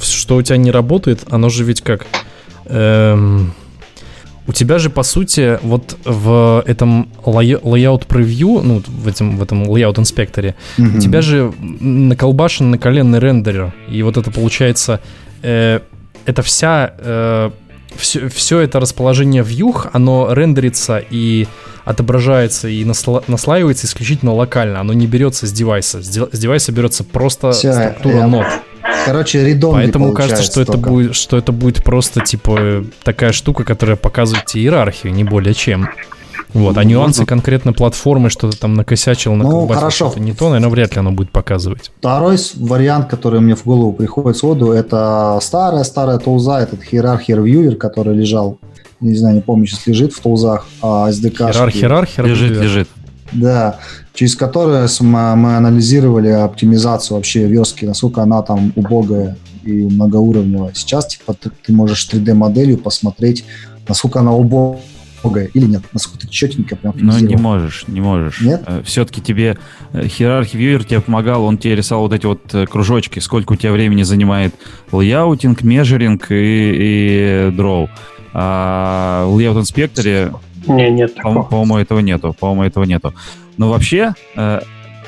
[0.02, 2.08] что у тебя не работает, оно же ведь как...
[2.66, 3.54] Эм
[4.48, 9.64] у тебя же, по сути, вот в этом layout preview, ну, в этом, в этом
[9.64, 10.98] layout инспекторе, mm-hmm.
[10.98, 13.74] у тебя же наколбашен на коленный рендерер.
[13.90, 15.00] И вот это получается,
[15.42, 15.80] э,
[16.26, 17.52] это вся, э,
[17.96, 21.48] все, все это расположение вьюх, оно рендерится и
[21.84, 24.80] отображается и насла- наслаивается исключительно локально.
[24.80, 26.02] Оно не берется с девайса.
[26.02, 28.28] С, де- с девайса берется просто Все, структура я...
[28.28, 28.48] нот.
[29.06, 33.96] Короче, редон Поэтому кажется, что это, будет, что это будет просто, типа, такая штука, которая
[33.96, 35.90] показывает тебе иерархию, не более чем.
[36.54, 40.08] Вот, а ну, нюансы конкретно платформы, что-то там накосячил, ну, хорошо.
[40.08, 41.92] что-то не то, наверное, вряд ли оно будет показывать.
[42.00, 48.16] Второй вариант, который мне в голову приходит сходу, это старая-старая тулза, этот Hierarchy Reviewer, который
[48.16, 48.58] лежал,
[49.02, 51.52] не знаю, не помню, сейчас лежит в тулзах, а SDK.
[51.52, 52.88] Hierarchy, Hierarchy Лежит, лежит.
[53.36, 53.80] Да,
[54.14, 60.74] через которое мы, мы анализировали оптимизацию вообще верстки, насколько она там убогая и многоуровневая.
[60.74, 63.46] Сейчас типа ты, ты можешь 3D-моделью посмотреть,
[63.88, 68.42] насколько она убогая или нет, насколько ты четенько прям Ну, не можешь, не можешь.
[68.42, 68.64] Нет?
[68.68, 69.58] Э, Все-таки тебе
[69.94, 73.72] Hierarchy Viewer тебе помогал, он тебе рисовал вот эти вот э, кружочки, сколько у тебя
[73.72, 74.54] времени занимает
[74.92, 77.90] layouting, measuring и, и draw.
[78.34, 80.36] А в Inspector,
[80.68, 81.44] Не, нет по- такого.
[81.44, 83.14] по-моему, этого нету, по-моему, этого нету.
[83.58, 84.62] Но вообще, э,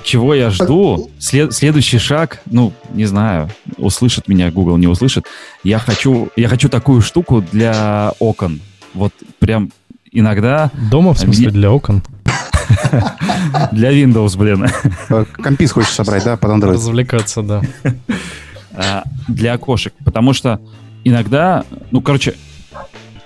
[0.04, 5.26] чего я жду, след- следующий шаг, ну, не знаю, услышит меня Google, не услышит.
[5.64, 8.62] Я хочу, я хочу такую штуку для окон.
[8.94, 9.72] Вот прям
[10.12, 12.04] иногда Дома, в смысле, для окон.
[13.72, 14.66] для Windows, блин.
[15.10, 16.74] Э, Компис хочешь собрать, да, под Android?
[16.74, 17.62] Развлекаться, да.
[18.74, 20.60] а, для окошек, потому что
[21.04, 22.36] иногда, ну, короче,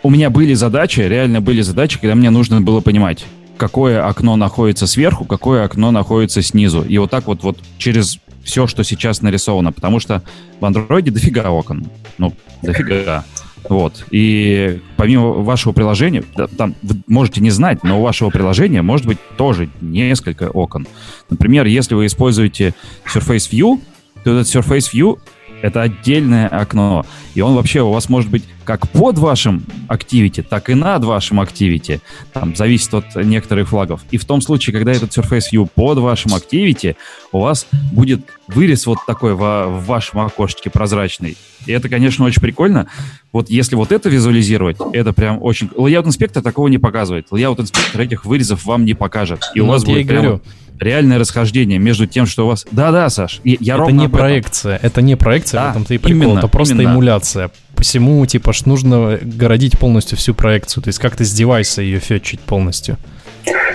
[0.04, 3.26] у меня были задачи, реально были задачи, когда мне нужно было понимать,
[3.58, 6.82] какое окно находится сверху, какое окно находится снизу.
[6.82, 10.24] И вот так вот, вот через все, что сейчас нарисовано, потому что
[10.60, 11.86] в андроиде дофига окон.
[12.18, 13.24] Ну, дофига.
[13.70, 14.06] Вот.
[14.10, 16.24] И помимо вашего приложения,
[16.58, 20.88] там вы можете не знать, но у вашего приложения может быть тоже несколько окон.
[21.30, 22.74] Например, если вы используете
[23.06, 23.80] Surface View,
[24.24, 25.20] то этот Surface View
[25.62, 27.06] это отдельное окно.
[27.34, 31.41] И он вообще у вас может быть как под вашим Activity, так и над вашим
[31.41, 32.00] Activity.
[32.32, 34.02] Там зависит от некоторых флагов.
[34.12, 36.95] И в том случае, когда этот Surface View под вашим Activity,
[37.32, 41.38] у вас будет вырез вот такой во- в вашем окошечке прозрачный.
[41.65, 42.88] И это, конечно, очень прикольно.
[43.32, 45.67] Вот если вот это визуализировать, это прям очень...
[45.67, 47.28] Layout Inspector такого не показывает.
[47.32, 49.41] Layout Inspector этих вырезов вам не покажет.
[49.56, 50.41] И у Ну вас вот я будет и прямо говорю.
[50.82, 52.65] Реальное расхождение между тем, что у вас...
[52.72, 54.20] Да-да, Саш, я, я это ровно не об этом.
[54.20, 56.91] проекция, это не проекция, Да, в этом-то и прикол, именно, это просто именно.
[56.94, 57.52] эмуляция.
[57.76, 62.39] Посему, типа, ж нужно городить полностью всю проекцию, то есть как-то с девайса ее фетчить
[62.41, 62.98] полностью.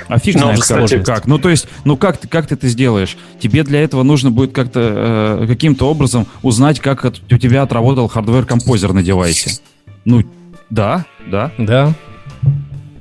[0.09, 1.27] А фиг Ну, знает, кстати, как.
[1.27, 3.17] Ну, то есть, ну как ты, как ты это сделаешь?
[3.41, 4.81] Тебе для этого нужно будет как-то
[5.43, 9.51] э, каким-то образом узнать, как от- у тебя отработал hardware composer на девайсе.
[10.05, 10.23] Ну,
[10.71, 11.51] да, да.
[11.59, 11.93] Да,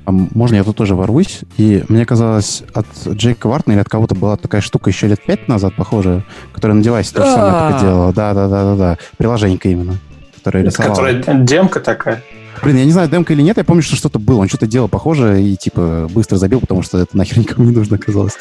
[0.06, 1.40] можно я тут тоже ворвусь?
[1.56, 5.48] И мне казалось, от Джейка Вартона или от кого-то была такая штука еще лет пять
[5.48, 7.68] назад, похожая, которая на девайсе то же самое Да.
[7.70, 8.12] только делала.
[8.12, 8.98] Да-да-да-да-да.
[9.16, 9.98] Приложенька именно,
[10.36, 10.90] которое рисовало.
[10.90, 12.22] Которая демка такая.
[12.62, 14.40] Блин, я не знаю, демка или нет, я помню, что что-то было.
[14.40, 17.96] Он что-то делал похожее и, типа, быстро забил, потому что это нахер никому не нужно
[17.96, 18.32] оказалось.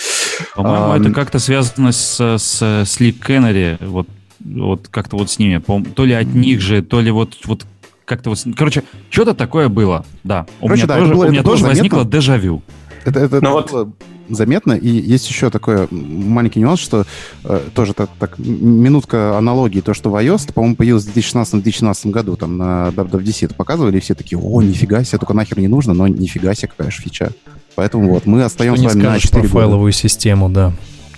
[0.55, 1.01] По-моему, Ам.
[1.01, 4.07] это как-то связано с, с Sleep Canary, вот,
[4.39, 5.61] вот как-то вот с ними.
[5.95, 7.65] То ли от них же, то ли вот, вот
[8.05, 8.39] как-то вот...
[8.55, 10.45] Короче, что-то такое было, да.
[10.61, 11.81] У Короче, меня да, тоже, было- у меня тоже заметно.
[11.81, 12.61] возникло дежавю.
[13.03, 13.91] Это, это, Ну это вот- было
[14.29, 14.73] заметно.
[14.73, 17.05] И есть еще такой маленький нюанс, что
[17.43, 19.81] э, тоже так, так, минутка аналогии.
[19.81, 23.99] То, что в iOS, по-моему, появилось в 2016-2017 году, там на WWDC это показывали, и
[23.99, 27.31] все такие, о, нифига себе, только нахер не нужно, но нифига себе, какая же фича.
[27.75, 29.53] Поэтому вот, мы что остаемся не с вами на скажешь 4 про года.
[29.59, 30.73] файловую систему, да.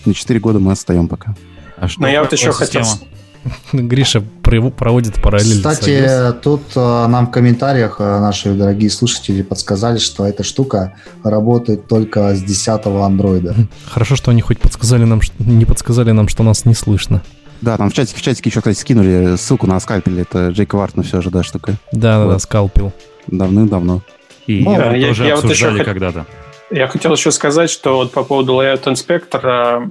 [0.05, 1.35] На 4 года мы отстаем пока.
[1.77, 2.83] А что Но я вот еще хотел...
[2.83, 3.09] система?
[3.73, 10.25] Гриша проводит параллель Кстати, тут э, нам в комментариях э, наши дорогие слушатели подсказали, что
[10.25, 13.55] эта штука работает только с 10 андроида.
[13.85, 17.21] Хорошо, что они хоть подсказали нам, не подсказали нам, что нас не слышно.
[17.61, 20.21] Да, там в чатике, в чатике еще, кстати, скинули ссылку на скальпель.
[20.21, 21.73] Это Джейк Вартна все же, да, штука.
[21.91, 22.41] Да, да, да, Вот.
[22.41, 22.93] скалпил.
[23.27, 24.01] Давным-давно.
[24.45, 26.25] И Ну, я, я- тоже я вот еще обсуждали когда-то.
[26.69, 29.89] Я хотел еще сказать, что вот по поводу Layout Inspector,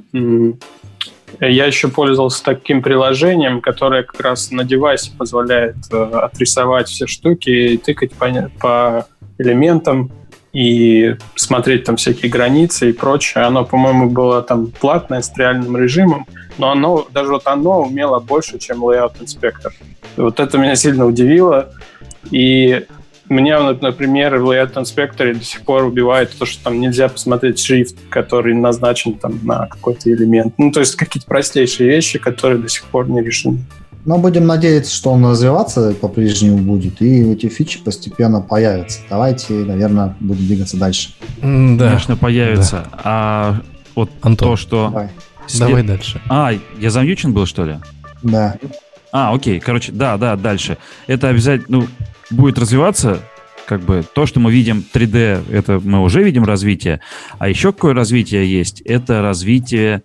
[1.40, 7.80] я еще пользовался таким приложением, которое как раз на девайсе позволяет э, отрисовать все штуки
[7.84, 9.06] тыкать по, по
[9.38, 10.10] элементам
[10.52, 13.44] и смотреть там всякие границы и прочее.
[13.44, 18.58] Оно, по-моему, было там платное с реальным режимом, но оно, даже вот оно умело больше,
[18.58, 19.72] чем Layout Inspector.
[20.16, 21.70] И вот это меня сильно удивило.
[22.30, 22.86] И
[23.34, 27.58] меня, вот, например, в Layout Inspector до сих пор убивает то, что там нельзя посмотреть
[27.58, 30.54] шрифт, который назначен там на какой-то элемент.
[30.58, 33.58] Ну, то есть какие-то простейшие вещи, которые до сих пор не решены.
[34.04, 39.00] Но будем надеяться, что он развиваться по-прежнему будет, и эти фичи постепенно появятся.
[39.10, 41.10] Давайте, наверное, будем двигаться дальше.
[41.42, 42.86] Да, Конечно, появится.
[42.92, 43.56] А
[43.96, 44.88] вот Антон, то, что...
[44.90, 45.08] Давай.
[45.48, 46.20] след- давай дальше.
[46.28, 47.76] А, я замьючен был, что ли?
[48.22, 48.54] Да.
[49.12, 50.78] А, окей, короче, да, да, дальше.
[51.06, 51.86] Это обязательно ну,
[52.30, 53.20] будет развиваться,
[53.66, 57.00] как бы то, что мы видим 3D, это мы уже видим развитие.
[57.38, 58.80] А еще какое развитие есть?
[58.82, 60.02] Это развитие...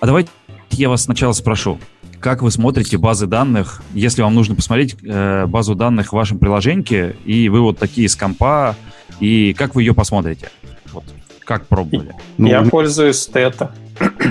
[0.00, 0.30] А давайте
[0.70, 1.78] я вас сначала спрошу.
[2.20, 7.14] Как вы смотрите базы данных, если вам нужно посмотреть э, базу данных в вашем приложении,
[7.24, 8.76] и вы вот такие с компа,
[9.20, 10.50] и как вы ее посмотрите?
[10.92, 11.04] Вот,
[11.40, 12.12] как пробовали?
[12.38, 13.74] Ну, я у, пользуюсь Тета.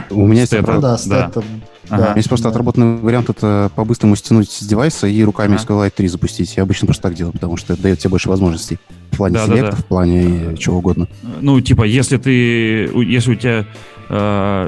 [0.10, 1.29] у меня правда, Да, да.
[1.29, 1.43] стат-
[1.89, 2.03] Ага.
[2.09, 2.13] да.
[2.15, 2.49] есть просто Да.
[2.51, 5.63] отработанный вариант это по-быстрому стянуть с девайса и руками Ага.
[5.63, 6.55] SQLite 3 запустить.
[6.57, 8.79] Я обычно просто так делаю, потому что это дает тебе больше возможностей.
[9.11, 9.77] В плане Да, да, селекта, да.
[9.81, 11.07] в плане чего угодно.
[11.41, 13.65] Ну, типа, если ты, если у тебя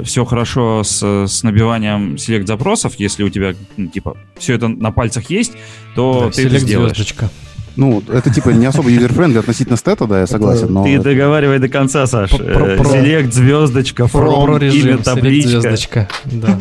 [0.04, 4.92] все хорошо с, с набиванием селект запросов, если у тебя, ну, типа, все это на
[4.92, 5.52] пальцах есть,
[5.96, 6.96] то Да, ты это сделаешь.
[6.96, 7.30] звездочка.
[7.76, 10.84] Ну, это типа не особо user-friendly относительно Stetho, да, я согласен, но...
[10.86, 12.30] Ты договаривай до конца, Саш.
[12.32, 15.50] Про- про- про- Select, звездочка, про режим, имя, табличка.
[15.50, 16.08] звездочка.
[16.26, 16.60] Да.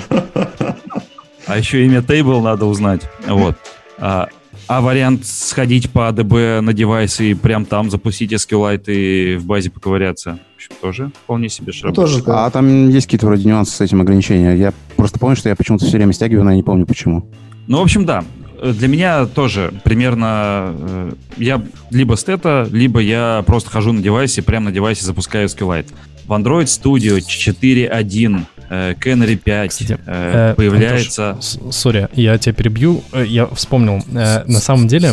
[1.46, 3.02] А еще имя table надо узнать.
[3.28, 3.56] Вот.
[3.98, 4.28] А,
[4.66, 9.70] а вариант сходить по ADB на девайс и прям там запустить SQLite и в базе
[9.70, 11.94] поковыряться, в общем, тоже вполне себе Ну, шраб.
[11.94, 12.46] тоже, да.
[12.46, 14.56] А там есть какие-то вроде нюансы с этим ограничением.
[14.56, 17.28] Я просто помню, что я почему-то все время стягиваю, но я не помню почему.
[17.66, 18.24] Ну, в общем, да.
[18.60, 24.42] Э, Для меня тоже примерно э, я либо стета, либо я просто хожу на девайсе,
[24.42, 25.86] прямо на девайсе запускаю SQLite.
[26.26, 28.40] В Android Studio 4.1,
[28.70, 31.38] э, Canary 5 Кстати, э, появляется...
[31.70, 33.02] Сори, я тебя перебью.
[33.12, 34.02] Э, Я вспомнил.
[34.14, 35.12] Э, На самом деле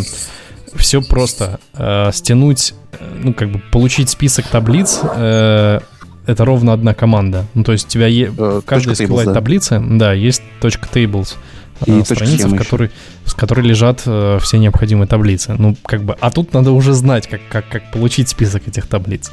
[0.75, 1.59] все просто.
[1.73, 5.79] Э, Стянуть, э, ну, как бы получить список таблиц э,
[6.27, 7.45] это ровно одна команда.
[7.55, 9.33] Ну, то есть у тебя е- в каждой SQLite да.
[9.33, 11.35] таблице, да, есть точка tables.
[11.85, 12.91] И э, точка страница, в которой,
[13.25, 15.55] в которой лежат э, все необходимые таблицы.
[15.57, 19.31] Ну, как бы, а тут надо уже знать, как, как, как получить список этих таблиц.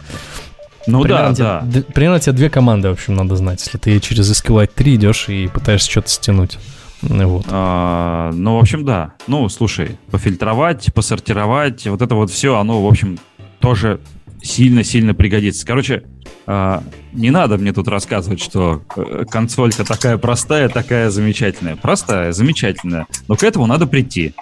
[0.86, 1.80] Ну примерно, да, тебе, да.
[1.80, 5.28] д- примерно тебе две команды, в общем, надо знать, если ты через SQLite 3 идешь
[5.28, 6.58] и пытаешься что-то стянуть.
[7.02, 7.46] Ну, Вот.
[7.50, 9.12] А, ну, в общем, да.
[9.26, 13.18] Ну, слушай, пофильтровать, посортировать, вот это вот все, оно, в общем,
[13.60, 14.00] тоже
[14.42, 15.66] сильно-сильно пригодится.
[15.66, 16.04] Короче,
[16.46, 21.76] а, не надо мне тут рассказывать, что э, консолька такая простая, такая замечательная.
[21.76, 23.06] Простая, замечательная.
[23.28, 24.34] Но к этому надо прийти.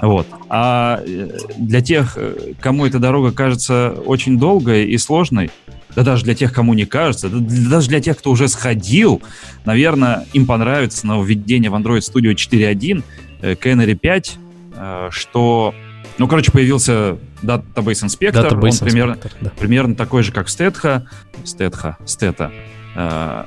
[0.00, 0.26] Вот.
[0.48, 5.50] А э, для тех, э, кому эта дорога кажется очень долгой и сложной,
[5.94, 7.38] да даже для тех, кому не кажется, да
[7.70, 9.22] даже для тех, кто уже сходил,
[9.64, 13.02] наверное, им понравится нововведение в Android Studio 4.1
[13.40, 14.38] э, Canary 5,
[14.76, 15.74] э, что,
[16.18, 19.50] ну, короче, появился Database Inspector, он Database примерно, Inspector, да.
[19.58, 21.04] примерно такой же, как Стетха,
[21.44, 22.50] Стетха, Стета,
[22.94, 23.44] э,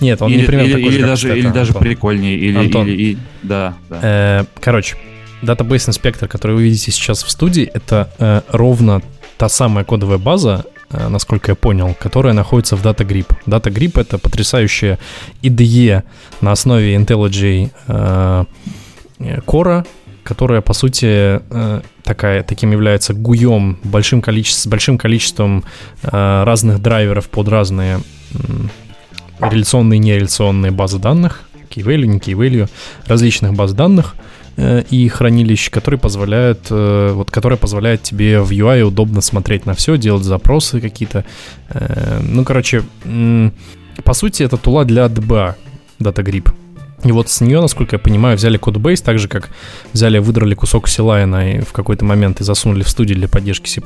[0.00, 1.82] Нет, он или, не примерно или- такой же, или как даже, или даже Антон.
[1.82, 2.86] прикольнее, или, Антон.
[2.86, 3.98] или- и- да, да.
[4.02, 4.96] Э, Короче,
[5.42, 9.02] Database Inspector, который вы видите сейчас в студии, это э, ровно
[9.36, 13.26] та самая кодовая база, э, насколько я понял, которая находится в DataGrip.
[13.46, 14.98] DataGrip— это потрясающая
[15.42, 16.02] IDE
[16.40, 18.44] на основе IntelliJ э,
[19.46, 19.86] Core,
[20.28, 25.64] которая, по сути, э, такая, таким является гуем большим количеством, с большим количеством
[26.02, 28.00] э, разных драйверов под разные
[29.40, 32.68] реляционные и нереляционные базы данных, key value, не key value,
[33.06, 34.16] различных баз данных
[34.58, 39.96] э, и хранилищ, которые позволяют, вот, которая позволяет тебе в UI удобно смотреть на все,
[39.96, 41.24] делать запросы какие-то.
[42.20, 42.82] Ну, короче,
[44.04, 45.54] по сути, это тула для DBA,
[46.00, 46.52] DataGrip.
[47.04, 49.50] И вот с нее, насколько я понимаю, взяли кодбейс, так же как
[49.92, 53.80] взяли, выдрали кусок Силайна и в какой-то момент и засунули в студию для поддержки C++,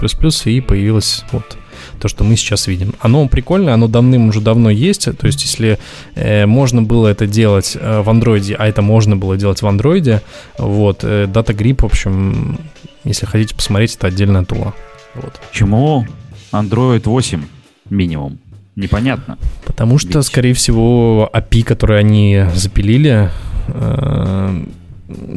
[0.51, 1.59] и появилось вот
[2.01, 2.95] то, что мы сейчас видим.
[3.01, 5.79] Оно прикольное, оно давным уже давно есть, то есть если
[6.15, 10.23] э, можно было это делать э, в андроиде, а это можно было делать в андроиде,
[10.57, 12.59] вот, э, DataGrip, в общем,
[13.05, 14.75] если хотите посмотреть, это отдельная тула.
[15.15, 15.39] Вот.
[15.51, 16.07] Почему
[16.53, 17.45] Android 8
[17.91, 18.39] минимум?
[18.77, 19.39] Непонятно.
[19.65, 23.31] Потому что, Ведь- скорее всего, API, который они запилили,
[23.69, 24.65] э,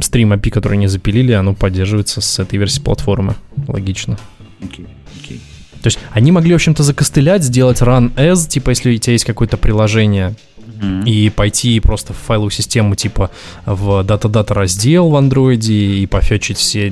[0.01, 3.35] стрим API, который они запилили, оно поддерживается с этой версии платформы.
[3.67, 4.17] Логично.
[4.63, 4.87] Окей,
[5.21, 5.41] окей.
[5.81, 9.25] То есть они могли, в общем-то, закостылять, сделать run as, типа, если у тебя есть
[9.25, 10.35] какое-то приложение,
[10.81, 11.03] Мгм.
[11.03, 13.29] и пойти просто в файловую систему, типа,
[13.65, 16.91] в дата-дата раздел в андроиде и пофетчить все,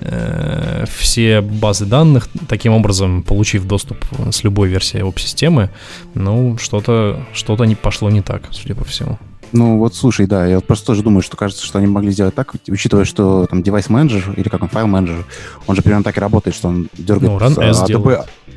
[0.00, 5.70] э, все базы данных, таким образом получив доступ с любой версией веб-системы,
[6.14, 9.18] ну, что-то что не пошло не так, судя по всему.
[9.52, 12.34] Ну вот слушай, да, я вот просто тоже думаю, что кажется, что они могли сделать
[12.34, 15.24] так, учитывая, что там девайс менеджер или как он, файл менеджер,
[15.66, 17.82] он же примерно так и работает, что он дергает Ну, run с.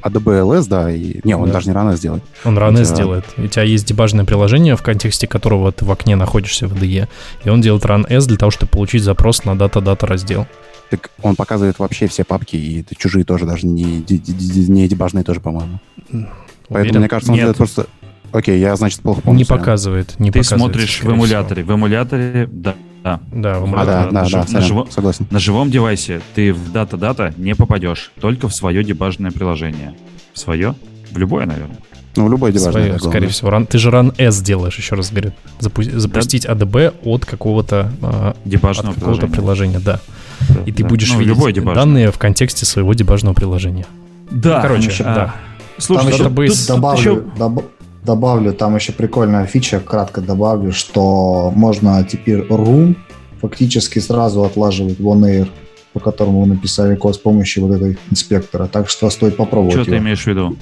[0.01, 1.53] ADB, LS, да, и не, он Да.
[1.53, 2.23] даже не as делает.
[2.45, 3.25] Он рано сделает.
[3.37, 7.07] У тебя есть дебажное приложение, в контексте которого ты в окне находишься в IDE,
[7.43, 10.47] и он делает run as для того, чтобы получить запрос на дата-дата раздел.
[10.89, 15.39] Так он показывает вообще все папки, и это чужие тоже, даже не, не дебажные тоже,
[15.39, 15.79] по-моему.
[16.67, 17.43] Поэтому, мне кажется, он Нет.
[17.43, 17.87] делает просто...
[18.31, 19.39] Окей, я, значит, плохо помню.
[19.39, 21.63] не показывает, не Ты показывает, смотришь в эмуляторе.
[21.63, 22.75] В эмуляторе, да.
[23.03, 23.13] да.
[23.15, 23.19] всего.
[23.31, 23.85] Да, в А, эмуляторе.
[23.97, 25.27] да, на да, жив- да, на живо- согласен.
[25.31, 29.95] На живом девайсе ты в дата-дата не попадешь, только в свое дебажное приложение.
[30.33, 30.75] В свое?
[31.11, 31.77] В любое, наверное.
[32.15, 32.71] Ну, в любой дебажный.
[32.71, 33.29] Свое, да, скорее главное.
[33.29, 33.49] всего.
[33.49, 35.31] Run- ты же run S делаешь, еще раз говорю.
[35.59, 39.79] Запу- запустить ADB от какого-то а, от Дебажного какого-то приложения.
[39.79, 39.99] приложения, да.
[40.49, 40.89] Да, И ты да.
[40.89, 41.75] будешь Ну, видеть любое дебажное.
[41.85, 43.85] данные в контексте своего дебажного приложения.
[44.31, 45.35] Да, Ну, короче, а, да.
[45.77, 47.65] Слушай, Там тут- еще тут- добавлю, еще- доб-
[48.03, 52.95] добавлю, там еще прикольная фича, кратко добавлю, что можно теперь room
[53.41, 55.47] фактически сразу отлаживать в OneAir.
[55.91, 58.67] по которому вы написали код с помощью вот этой инспектора.
[58.67, 60.03] Так что стоит попробовать Что ты его.
[60.03, 60.55] имеешь в виду?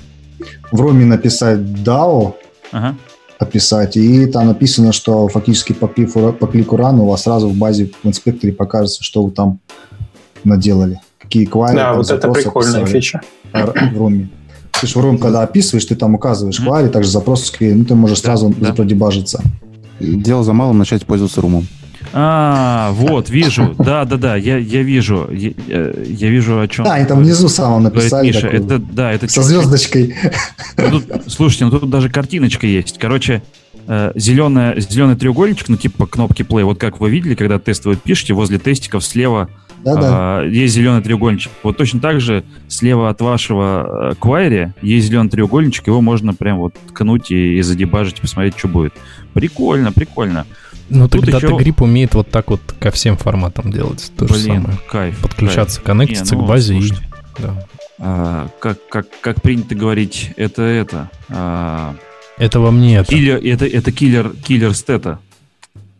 [0.72, 2.36] В руме написать DAO,
[2.72, 2.96] Ага.
[3.40, 7.56] Описать, и там написано, что фактически по клику, по клику ран у вас сразу в
[7.56, 9.60] базе в инспекторе покажется, что вы там
[10.44, 11.00] наделали.
[11.20, 13.22] Какие квайры, Да, вот это прикольная фича.
[13.54, 14.30] в руме.
[14.80, 16.68] Ты же в рум, когда описываешь, ты там указываешь Мгм.
[16.68, 18.74] квари, также запросы, скорее, ну, ты можешь сразу да.
[18.74, 19.42] продебажиться.
[20.00, 21.68] Дело за малым начать пользоваться румом.
[22.14, 23.76] А, вот, вижу.
[23.78, 25.30] Да, да, да, я, я вижу.
[25.32, 26.86] Я, э, я вижу, о чем.
[26.86, 28.28] Да, они там внизу самого написали.
[28.28, 28.41] Миша.
[28.41, 30.16] такую, Это, да, это со звездочкой.
[30.78, 32.97] Ну, тут, слушайте, ну тут даже картиночка есть.
[32.99, 33.41] Короче,
[33.88, 36.64] э, зеленая, зеленый треугольничек, ну типа кнопки play.
[36.64, 39.49] Вот как вы видели, когда тестовый пишете, возле тестиков слева
[39.84, 40.02] Да-да.
[40.42, 41.52] а, есть зеленый треугольничек.
[41.64, 46.58] Вот точно так же слева от вашего э, query есть зеленый треугольничек, его можно прям
[46.58, 48.94] вот ткнуть и, и задебажить, посмотреть, что будет.
[49.34, 50.46] Прикольно, прикольно.
[50.90, 54.12] Ну, Тут тогда еще- Grip умеет вот так вот ко всем форматам делать.
[54.18, 54.80] То же Блин, самое.
[54.90, 55.20] кайф.
[55.22, 55.86] Подключаться, кайф.
[55.86, 57.42] коннектиться Не, ну, к базе слушайте, и...
[57.42, 57.68] Да.
[58.00, 61.10] а, как, как, как принято говорить, это это.
[61.30, 61.96] а,
[62.38, 63.10] Это во мне это.
[63.14, 65.20] киллер, это, это киллер, киллер Stetho.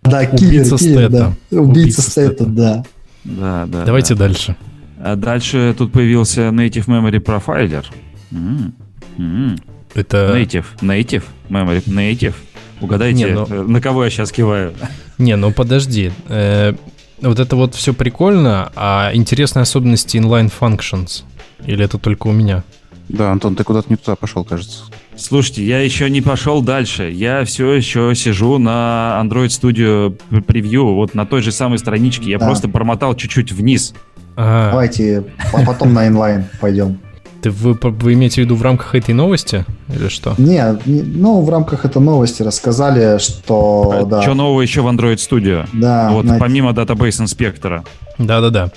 [0.04, 1.32] Да, киллер, Убийца киллер, да.
[1.50, 1.62] стета.
[1.62, 2.46] Убийца Убийца стета, стета.
[2.46, 2.84] да.
[3.28, 3.86] Да, да.
[3.86, 4.28] Давайте да.
[4.28, 4.56] дальше.
[5.00, 7.86] А дальше тут появился Native Memory Profiler.
[8.32, 8.74] М,
[9.18, 9.58] м.
[9.94, 10.34] Это...
[10.36, 12.34] Native, Native Memory, Native.
[12.82, 14.74] Угадайте, Не, ну- э, на кого я сейчас киваю.
[15.18, 16.12] Не, ну подожди.
[16.28, 16.74] Э,
[17.22, 21.24] вот это вот все прикольно, а интересные особенности inline functions?
[21.66, 22.64] Или это только у меня?
[23.10, 24.84] Да, Антон, ты куда-то не туда пошел, кажется.
[25.18, 27.10] Слушайте, я еще не пошел дальше.
[27.12, 30.12] Я все еще сижу на Android Studio
[30.44, 32.30] превью, вот на той же самой страничке.
[32.30, 32.46] Я Да.
[32.46, 33.94] просто промотал чуть-чуть вниз.
[34.36, 37.00] А, Давайте по- потом на инлайн пойдем.
[37.42, 39.66] ты, вы, вы имеете в виду в рамках этой новости?
[39.90, 40.36] Или что?
[40.38, 45.16] Не, не- ну, в рамках этой новости рассказали, что, да, Что нового еще в Android
[45.16, 45.68] Studio?
[45.74, 47.84] да, вот на- помимо Database инспектора.
[48.20, 48.72] Да-да-да.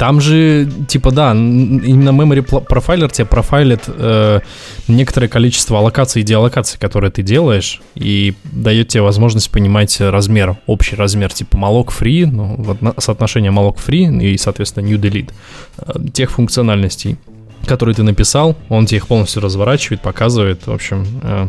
[0.00, 4.40] Там же, типа, да, именно memory профайлер тебе профайлит э,
[4.88, 10.96] некоторое количество аллокаций и деаллокаций, которые ты делаешь, и дает тебе возможность понимать размер, общий
[10.96, 15.32] размер, типа malloc free, ну, вот соотношение malloc free и, соответственно, new delete,
[15.76, 17.18] э, тех функциональностей,
[17.66, 21.48] которые ты написал, он тебе их полностью разворачивает, показывает, в общем, э,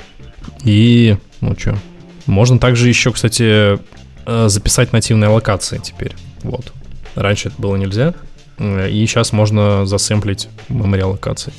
[0.65, 1.77] и, ну, что,
[2.25, 3.79] можно также еще, кстати,
[4.25, 6.11] э, записать нативные аллокации теперь,
[6.43, 6.73] вот.
[7.15, 8.13] Раньше это было нельзя.
[8.61, 11.51] Э, И сейчас можно засэмплить memory аллокации.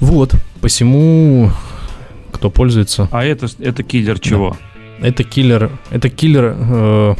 [0.00, 1.52] Вот, посему,
[2.32, 4.56] кто пользуется, А это, это киллер чего?
[5.00, 7.14] это киллер, это киллер э,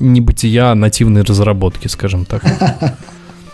[0.00, 2.42] небытия нативной разработки, скажем так.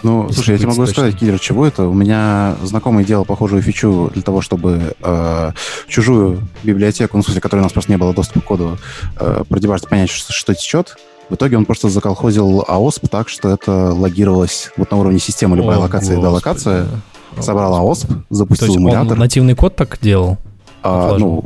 [0.05, 1.89] Ну, слушай, я тебе могу сказать, киллер, чего это?
[1.89, 5.53] У меня знакомый делал похожую фичу для того, чтобы э,
[5.89, 8.79] чужую библиотеку, ну, в смысле, которой у нас просто не было доступа к коду,
[9.19, 10.97] э, продебажить, понять, что, что течет.
[11.29, 15.77] В итоге он просто заколхозил AOSP так, что это логировалось вот на уровне системы, любая
[15.79, 16.83] О, локация и делокация.
[16.85, 17.45] господи.
[17.45, 19.19] Собрал То запустил он эмулятор.
[19.19, 20.39] нативный код так делал?
[20.83, 21.45] а, ну,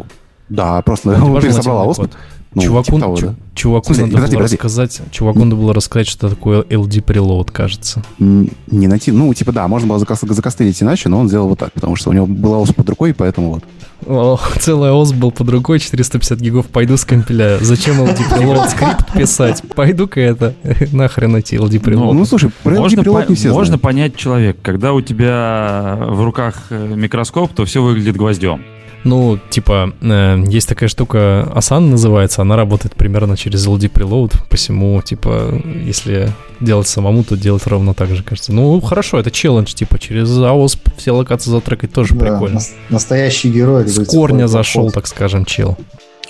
[0.48, 2.10] да, просто Он он пересобрал код.
[2.54, 3.34] Ну, чуваку, типа того, да.
[3.54, 4.56] чуваку смысле, надо подожди, было подожди.
[4.56, 8.02] рассказать, чуваку надо было рассказать, что такое LD preload, кажется.
[8.18, 11.72] Не натив, ну, типа, да, можно было закос- закостылить иначе, но он сделал вот так,
[11.72, 13.64] потому что у него была AOSP под рукой, поэтому вот.
[14.06, 17.58] О, целый ОС был под рукой, 450 гигов, пойду скомпиляю.
[17.62, 19.62] Зачем LD preload скрипт писать?
[19.74, 20.54] Пойду-ка это,
[20.92, 22.12] нахрен эти LD preload.
[22.12, 23.82] Ну, слушай, про Можно, LD preload не все можно знают.
[23.82, 28.64] понять человек, когда у тебя в руках э, микроскоп, то все выглядит гвоздем.
[29.04, 35.02] Ну, типа, э, есть такая штука, Asana называется, она работает примерно через LD preload, посему,
[35.02, 36.30] типа, если
[36.60, 38.52] делать самому, то делать ровно так же, кажется.
[38.52, 42.54] Ну, хорошо, это челлендж, типа, через AOS все локации затрекать тоже да, прикольно.
[42.54, 43.88] нас- настоящий герой.
[43.88, 45.76] С корня зашел, так скажем, чел.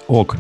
[0.09, 0.37] Ок.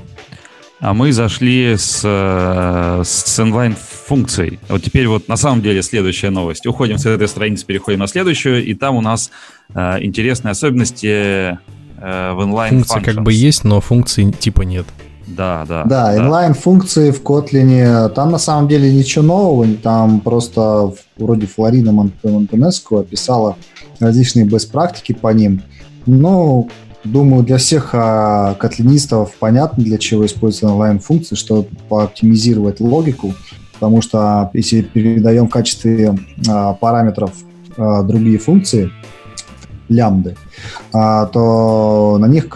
[0.80, 4.58] А мы зашли с, э, с инлайн-функцией.
[4.68, 6.66] Вот теперь вот на самом деле следующая новость.
[6.66, 9.30] Уходим с этой страницы, переходим на следующую, и там у нас
[9.74, 11.56] э, интересные особенности
[12.02, 14.86] э, в инлайн Функция как бы есть, но функции типа нет.
[15.26, 15.84] Да, да.
[15.84, 22.12] Да, инлайн-функции в Kotlin, там на самом деле ничего нового, там просто вроде Флорина Мон-
[22.22, 23.56] Монтенеску описала
[24.00, 25.62] различные бест-практики по ним.
[26.06, 26.68] Ну,
[27.04, 33.34] думаю, для всех а, котлинистов понятно, для чего используются инлайн-функции, чтобы пооптимизировать логику,
[33.74, 36.16] потому что если передаем в качестве
[36.48, 37.32] а, параметров
[37.76, 38.90] а, другие функции,
[39.92, 40.36] лямбды,
[40.92, 42.48] а, то на них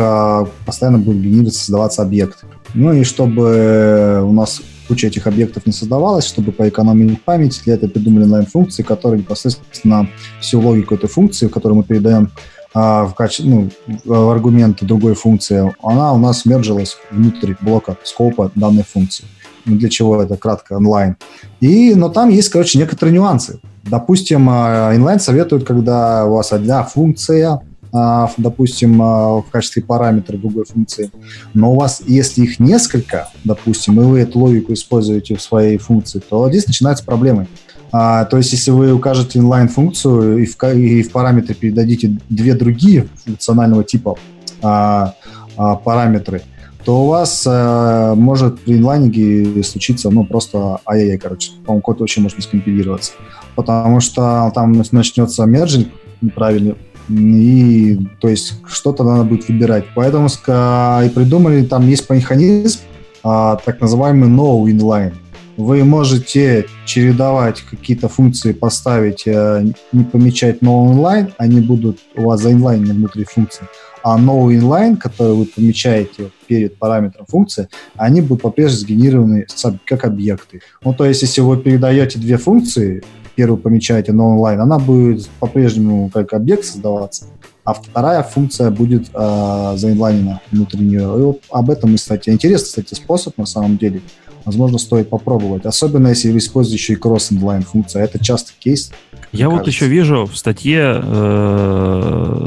[0.65, 2.45] постоянно будет генерироваться, создаваться объект.
[2.75, 7.91] Ну и чтобы у нас куча этих объектов не создавалась, чтобы поэкономить память, для этого
[7.91, 10.09] придумали inline-функции, которые непосредственно
[10.41, 12.31] всю логику этой функции, которую мы передаем
[12.75, 13.71] а, в, качестве, ну,
[14.05, 19.25] в аргумент другой функции, она у нас мержилась внутрь блока скопа данной функции.
[19.67, 21.17] Для чего это кратко онлайн.
[21.61, 23.61] И, но там есть, короче, некоторые нюансы.
[23.85, 27.61] Допустим, inline советуют, когда у вас одна функция,
[27.93, 31.11] допустим, в качестве параметра другой функции.
[31.55, 36.19] Но у вас, если их несколько, допустим, и вы эту логику используете в своей функции,
[36.19, 37.47] то здесь начинаются проблемы.
[37.93, 43.09] А, то есть, если вы укажете inline-функцию и в, и в параметре передадите две другие
[43.25, 44.19] функционального типа
[44.63, 45.15] а,
[45.57, 46.43] а, параметры,
[46.87, 51.51] то у вас а, может при инлайнинге случиться, ну, просто ай-яй-яй, короче.
[51.65, 53.13] По-моему, код вообще может не скомпилироваться.
[53.57, 55.89] Потому что там начнется мерджинг
[56.21, 56.77] неправильный,
[57.09, 59.85] и то есть что-то надо будет выбирать.
[59.97, 62.79] Поэтому и придумали, там есть механизм,
[63.25, 65.13] а, так называемый no inline
[65.57, 72.43] вы можете чередовать какие-то функции, поставить, э, не помечать no inline, они будут у вас
[72.43, 73.67] заинлайнены внутри функции.
[74.09, 79.47] А no inline, который вы помечаете перед параметром функции, они будут по-прежнему сгенерированы
[79.85, 80.61] как объекты.
[80.85, 83.03] Ну, то есть, если вы передаете две функции,
[83.35, 87.25] первую помечаете no inline, она будет по-прежнему как объект создаваться,
[87.65, 91.01] а вторая функция будет э, заинлайнена внутри нее.
[91.01, 94.03] И вот об этом, кстати, интересный, кстати, способ на самом деле–
[94.47, 95.67] возможно, стоит попробовать.
[95.67, 98.05] Особенно, если вы используете еще и кросс-инлайн функция.
[98.05, 98.93] Это часто кейс.
[99.33, 99.59] Я кажется.
[99.59, 102.45] вот еще вижу в статье э,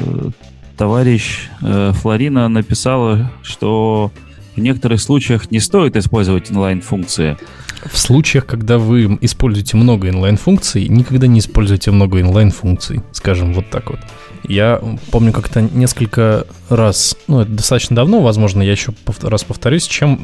[0.80, 4.14] товарищ э, Флорина написала, что
[4.56, 7.38] в некоторых случаях не стоит использовать инлайн-функции.
[7.86, 13.90] В случаях, когда вы используете много инлайн-функций, никогда не используйте много инлайн-функций, скажем вот так
[13.90, 14.00] вот.
[14.48, 20.18] Я помню как-то несколько раз, ну, это достаточно давно, возможно, я еще раз повторюсь, чем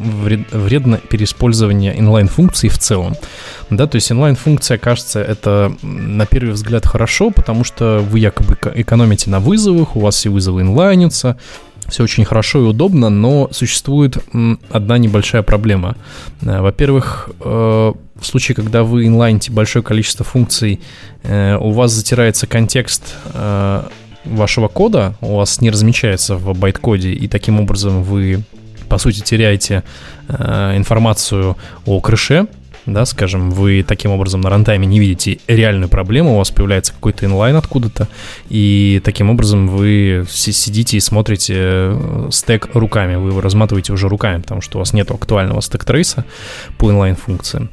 [0.52, 3.16] вредно переиспользование инлайн-функций в целом.
[3.70, 9.30] Да, то есть инлайн-функция, кажется, это на первый взгляд хорошо, потому что вы якобы экономите
[9.30, 11.38] на вызовах, у вас все вызовы инлайнятся,
[11.88, 14.18] все очень хорошо и удобно, но существует
[14.70, 15.96] одна небольшая проблема.
[16.42, 20.80] Э, во-первых, э, в случае, когда вы инлайните большое количество функций,
[21.24, 23.16] э, у вас затирается контекст
[24.26, 28.42] вашего кода, у вас не размечается в байт-коде, и таким образом вы,
[28.90, 29.84] по сути, теряете
[30.28, 31.56] информацию
[31.86, 32.48] о краше,
[32.86, 37.26] да, скажем, вы таким образом на рантайме не видите реальную проблему, у вас появляется какой-то
[37.26, 38.08] inline откуда-то,
[38.50, 44.42] и таким образом вы сидите и смотрите э, стек руками, вы его разматываете уже руками,
[44.42, 46.26] потому что у вас нет актуального стек-трейса
[46.78, 47.70] по inline-функциям.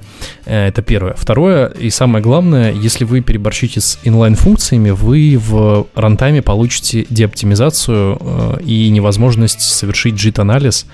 [0.46, 1.14] Э, это первое.
[1.14, 8.62] Второе, и самое главное, если вы переборщите с inline-функциями, вы в рантайме получите деоптимизацию э,
[8.64, 10.86] и невозможность совершить JIT-анализ,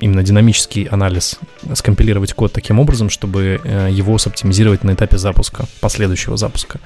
[0.00, 1.38] именно динамический анализ,
[1.74, 6.78] скомпилировать код таким образом, образом, чтобы э, его соптимизировать на этапе запуска, последующего запуска.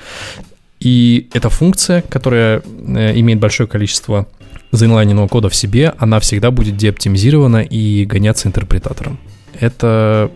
[0.78, 4.26] И эта функция, которая э, имеет большое количество
[4.70, 9.18] заинлайненного кода в себе, она всегда будет деоптимизирована и гоняться интерпретатором.
[9.59, 10.30] Это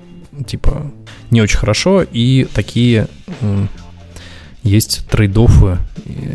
[0.46, 0.90] типа
[1.30, 3.06] не очень хорошо, и такие
[4.62, 5.78] есть трейдофы,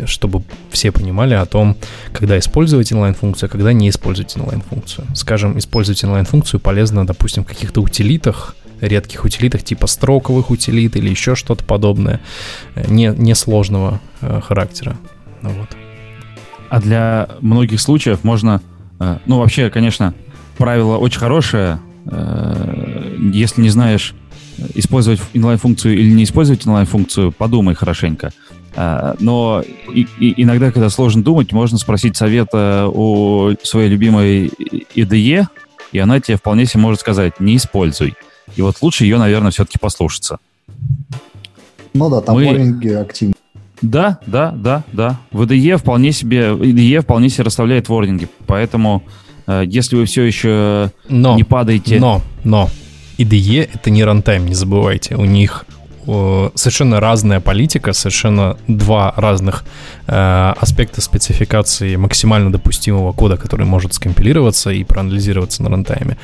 [0.05, 1.75] чтобы все понимали о том,
[2.13, 5.07] когда использовать инлайн-функцию, а когда не использовать инлайн-функцию.
[5.13, 11.36] Скажем, использовать инлайн-функцию полезно, допустим, в каких-то утилитах, редких утилитах типа строковых утилит или еще
[11.36, 12.21] что-то подобное,
[12.76, 14.97] э, не, не сложного э, характера.
[15.41, 15.69] Ну, вот.
[16.69, 18.61] А для многих случаев можно,
[18.99, 20.13] э, ну вообще, конечно,
[20.57, 24.13] правило очень хорошее, э, если не знаешь
[24.73, 28.32] использовать инлайн-функцию или не использовать инлайн-функцию, подумай хорошенько.
[28.76, 29.63] Э, но
[30.19, 34.47] иногда, когда сложно думать, можно спросить совета у своей любимой
[34.95, 35.47] IDE,
[35.91, 38.15] и она тебе вполне себе может сказать, не используй.
[38.55, 40.39] И вот лучше ее, наверное, все-таки послушаться.
[41.93, 42.97] Ну да, там Мы...
[42.97, 43.33] активны.
[43.81, 45.19] Да, да, да, да.
[45.31, 48.27] В IDE вполне себе, IDE вполне себе расставляет ворнинги.
[48.47, 49.03] Поэтому,
[49.47, 51.99] э, если вы все еще но, не падаете...
[51.99, 52.69] Но, но,
[53.17, 55.15] IDE это не рантайм, не забывайте.
[55.15, 55.65] У них
[56.05, 59.65] совершенно разная политика, совершенно два разных
[60.07, 66.17] э, аспекта спецификации максимально допустимого кода, который может скомпилироваться и проанализироваться на рантайме.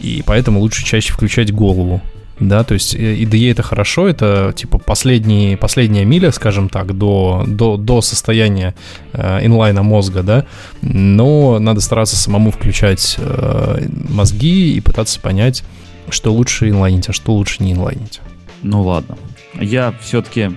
[0.00, 2.00] И поэтому лучше чаще включать голову.
[2.40, 7.44] Да, то есть IDE э, это хорошо, это типа последний, последняя миля, скажем так, до,
[7.46, 8.74] до, до состояния
[9.12, 10.44] э, инлайна мозга, да,
[10.80, 15.64] но надо стараться самому включать э, мозги и пытаться понять,
[16.10, 18.20] что лучше инлайнить, а что лучше не инлайнить.
[18.62, 19.16] Ну ладно.
[19.54, 20.50] Я все-таки...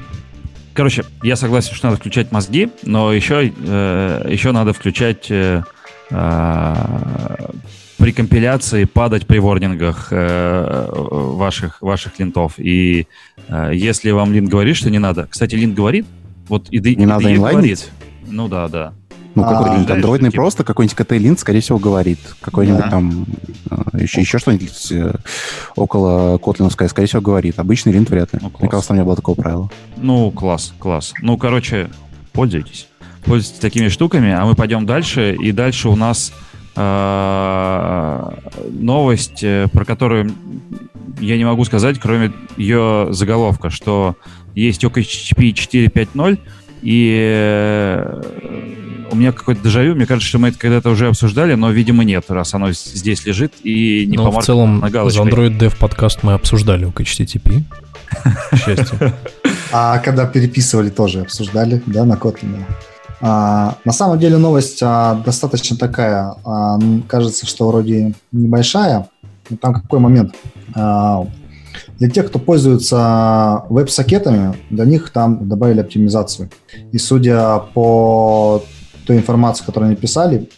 [0.74, 5.64] Короче, я согласен, что надо включать мозги, но еще, э, еще надо включать э,
[6.10, 6.76] э,
[7.98, 12.54] при компиляции падать при ворнингах э, ваших, ваших линтов.
[12.58, 13.08] И
[13.50, 15.28] э, если вам линт говорит, что не надо...
[15.30, 16.06] Кстати, линт говорит,
[16.48, 17.92] вот и, не и, надо и говорит.
[18.28, 18.94] Ну да, да.
[19.36, 20.42] Ну, А, какой-нибудь дальше, андроидный типа.
[20.42, 22.20] просто, какой-нибудь KT-линт, скорее всего, говорит.
[22.42, 22.90] Какой-нибудь Да.
[22.90, 23.26] там
[23.70, 25.14] э, еще, еще что-нибудь э,
[25.76, 27.58] около Котлиновская, скорее всего, говорит.
[27.60, 28.40] Обычный линт вряд ли.
[28.42, 28.70] Ну, Мне класс.
[28.72, 29.70] кажется, там не было такого правила.
[29.98, 31.14] Ну, класс, класс.
[31.22, 31.90] Ну, короче,
[32.34, 32.88] пользуйтесь.
[33.24, 35.34] Пользуйтесь такими штуками, а мы пойдем дальше.
[35.36, 36.34] И дальше у нас
[36.76, 38.32] э,
[38.72, 40.34] новость, про которую
[41.20, 44.16] я не могу сказать, кроме ее заголовка, что
[44.56, 46.40] есть OKHTTP 4.5.0,
[46.82, 48.22] и э,
[49.12, 52.26] у меня какой-то дежавю, мне кажется, что мы это когда-то уже обсуждали, но, видимо, нет,
[52.30, 55.26] раз оно здесь лежит и не Но Ну, в целом на за галочкой.
[55.26, 57.64] Android Dev подкаст мы обсуждали у HTTP.
[58.52, 59.00] К счастью.
[59.74, 62.66] А когда переписывали, тоже обсуждали, да, на Kotlin.
[63.22, 66.78] А, на самом деле новость а, достаточно такая, а,
[67.08, 69.08] кажется, что вроде небольшая.
[69.50, 70.36] Но там какой момент?
[72.02, 76.50] Для тех, кто пользуется веб-сокетами, для них там добавили оптимизацию.
[76.92, 78.64] И судя по
[79.06, 80.50] той информации, которую они писали,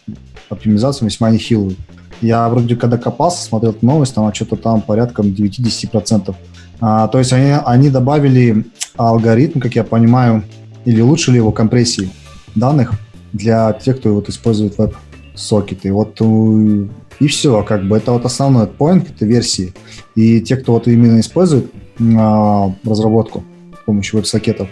[0.48, 1.76] оптимизация весьма нехилую.
[2.22, 6.34] Я вроде когда копался, смотрел эту новость, там что-то там порядком 9-10%.
[6.80, 8.66] А, то есть они, они добавили
[8.96, 10.46] алгоритм, как я понимаю,
[10.86, 12.10] или улучшили его компрессии
[12.56, 12.94] данных
[13.34, 15.92] для тех, кто вот использует веб-сокеты.
[15.92, 16.88] Вот э,
[17.20, 19.74] и все, как бы это вот основной point этой версии.
[20.16, 21.72] И те, кто вот именно использует
[22.18, 23.44] а, разработку
[23.82, 24.70] с помощью веб-сокетов,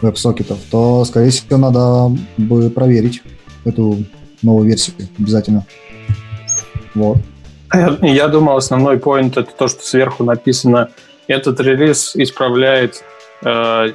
[0.00, 3.22] веб-сокетов, то, скорее всего, надо бы проверить
[3.64, 4.04] эту
[4.42, 5.66] новую версию обязательно.
[6.94, 7.18] Вот.
[7.72, 10.90] Я, я думал, основной point это то, что сверху написано,
[11.26, 13.04] этот релиз исправляет
[13.44, 13.92] э,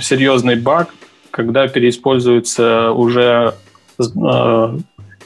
[0.00, 0.90] серьезный баг,
[1.30, 3.54] когда переиспользуются уже
[3.98, 4.78] э,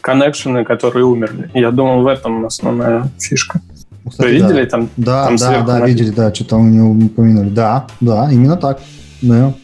[0.03, 1.51] коннекшены, которые умерли.
[1.55, 3.61] Я думал, в этом основная фишка.
[4.05, 4.49] Ну, Кстати, Вы да.
[4.49, 4.89] видели там?
[4.97, 5.99] Да, Там да, сверху да, написано.
[5.99, 7.49] видели, да, что-то у него упомянули.
[7.49, 8.81] Да, да, именно так.
[9.23, 9.55] Да.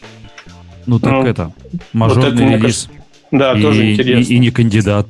[0.85, 1.51] Ну, так Ну, это,
[1.93, 2.89] мажорный это, мне релиз.
[3.31, 4.33] Да, и, тоже и- интересно.
[4.33, 5.07] и не кандидат.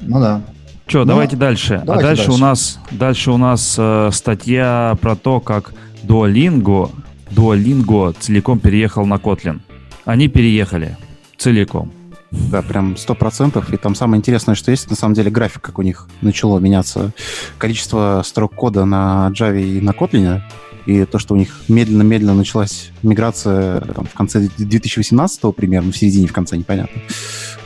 [0.00, 0.40] Ну да.
[0.86, 1.82] Че, Ну, давайте дальше.
[1.84, 2.32] давайте а дальше, дальше.
[2.32, 5.72] у нас дальше у нас э, статья про то, как
[6.02, 6.90] Duolingo,
[7.30, 9.60] Duolingo целиком переехал на Kotlin.
[10.04, 10.96] Они переехали
[11.36, 11.92] целиком.
[12.30, 13.72] Да, прям сто процентов.
[13.72, 17.10] И там самое интересное, что есть, на самом деле, график, как у них начало меняться.
[17.58, 20.40] Количество строк кода на Java и на Kotlin,
[20.86, 26.28] и то, что у них медленно-медленно началась миграция там, в конце 2018 примерно, в середине,
[26.28, 27.02] в конце, непонятно,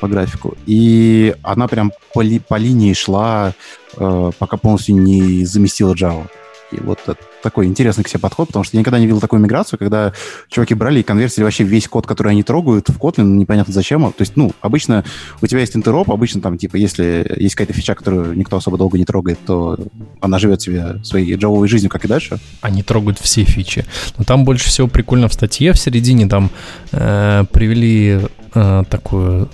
[0.00, 0.56] по графику.
[0.66, 3.52] И она прям по, ли- по линии шла,
[3.96, 6.26] э, пока полностью не заместила Java.
[6.72, 9.40] И вот это такой интересный к себе подход, потому что я никогда не видел такую
[9.40, 10.12] миграцию, когда
[10.48, 14.02] чуваки брали и конвертили вообще весь код, который они трогают в Kotlin, непонятно зачем.
[14.12, 15.04] То есть, ну, обычно
[15.40, 18.98] у тебя есть интероп, обычно там, типа, если есть какая-то фича, которую никто особо долго
[18.98, 19.78] не трогает, то
[20.20, 22.38] она живет себе своей джавовой жизнью, как и дальше.
[22.62, 23.84] Они трогают все фичи.
[24.18, 26.50] Но там больше всего прикольно в статье в середине там
[26.92, 28.20] э, привели
[28.54, 29.48] э, такую,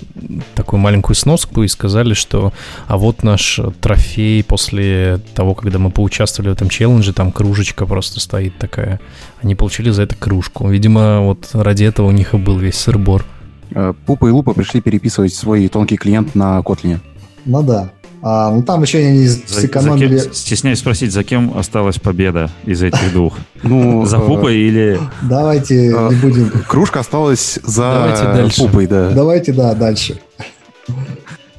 [0.55, 2.53] такую маленькую сноску и сказали, что
[2.87, 8.21] а вот наш трофей после того, когда мы поучаствовали в этом челлендже, там кружечка просто
[8.21, 9.01] стоит такая.
[9.43, 10.69] Они получили за это кружку.
[10.69, 13.25] Видимо, вот ради этого у них и был весь сырбор.
[13.73, 16.99] Э, Пупа и Лупа пришли переписывать свой тонкий клиент на Kotlin.
[17.45, 17.91] Ну да.
[18.23, 20.18] А, ну там еще они За- за сэкономили.
[20.21, 23.37] кем- стесняюсь спросить, за кем осталась победа из этих двух?
[23.62, 25.01] Ну, За э, Пупой или...
[25.23, 26.51] Давайте э, не будем.
[26.68, 28.51] Кружка осталась за.
[28.59, 29.11] Пупой, да.
[29.11, 30.21] Давайте, да, дальше.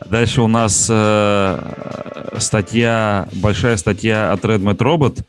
[0.09, 1.59] Дальше у нас э,
[2.37, 5.19] статья, большая статья от RedMat Robot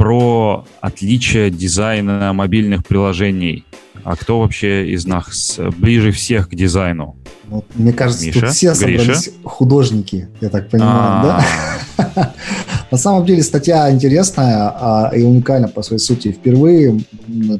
[0.00, 3.66] про отличие дизайна мобильных приложений.
[4.02, 7.16] А кто вообще из нас ближе всех к дизайну?
[7.48, 8.40] Вот, мне кажется, Миша?
[8.40, 9.30] тут все собрались Гриша?
[9.44, 11.44] художники, я так понимаю, да?
[11.98, 12.32] А,
[12.90, 16.32] На самом деле статья интересная а, и уникальна по своей сути.
[16.32, 16.98] Впервые,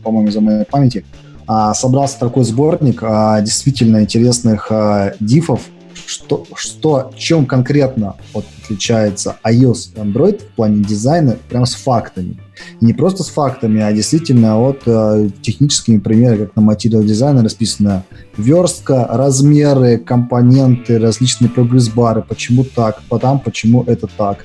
[0.03, 1.05] по-моему, за моей памяти,
[1.47, 5.61] а, собрался такой сборник а, действительно интересных а, дифов,
[6.07, 12.38] что, что, чем конкретно вот, отличается iOS и Android в плане дизайна, прям с фактами.
[12.80, 17.42] И не просто с фактами, а действительно вот э, техническими примерами, как на Material Design
[17.42, 18.05] расписано
[18.36, 24.44] верстка, размеры, компоненты, различные прогресс-бары, почему так, потом почему это так.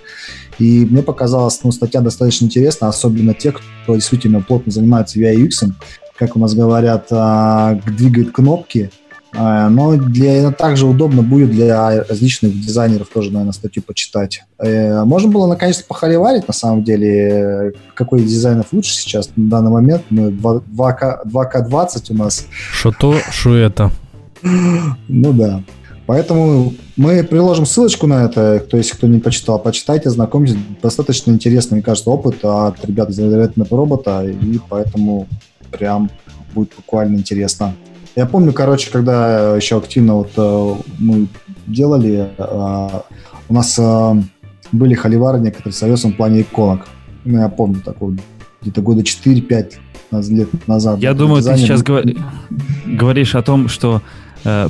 [0.57, 5.71] И мне показалась ну, статья достаточно интересна, особенно те, кто действительно плотно занимается UI UX,
[6.17, 8.89] как у нас говорят, а, двигает кнопки,
[9.69, 14.43] но для, также удобно будет для различных дизайнеров тоже, наверное, статью почитать.
[14.59, 19.49] Э, Можно было наконец-то похоливарить, на самом деле, э, какой из дизайнов лучше сейчас на
[19.49, 20.03] данный момент.
[20.09, 23.91] Мы 2К, 2К20 у нас Что то, что это.
[24.41, 25.61] ну да.
[26.05, 30.55] Поэтому мы приложим ссылочку на это, то есть кто не почитал, почитайте, знакомьтесь.
[30.81, 35.27] Достаточно интересный, мне кажется, опыт от ребят из Red робота, и поэтому
[35.71, 36.11] прям
[36.53, 37.73] будет буквально интересно.
[38.15, 41.27] Я помню, короче, когда еще активно вот э, мы
[41.67, 42.89] делали, э,
[43.49, 44.13] у нас э,
[44.71, 46.87] были холивары некоторые с iOS в плане иконок.
[47.25, 48.17] Ну, я помню такой
[48.61, 49.73] где-то года 4-5
[50.29, 50.99] лет назад.
[50.99, 51.83] Я думаю, ты сейчас
[52.85, 54.01] говоришь о том, что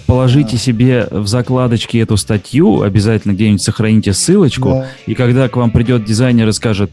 [0.07, 4.87] положите себе в закладочки эту статью, обязательно где-нибудь сохраните ссылочку, да.
[5.05, 6.89] и когда к вам придет дизайнер и скажет,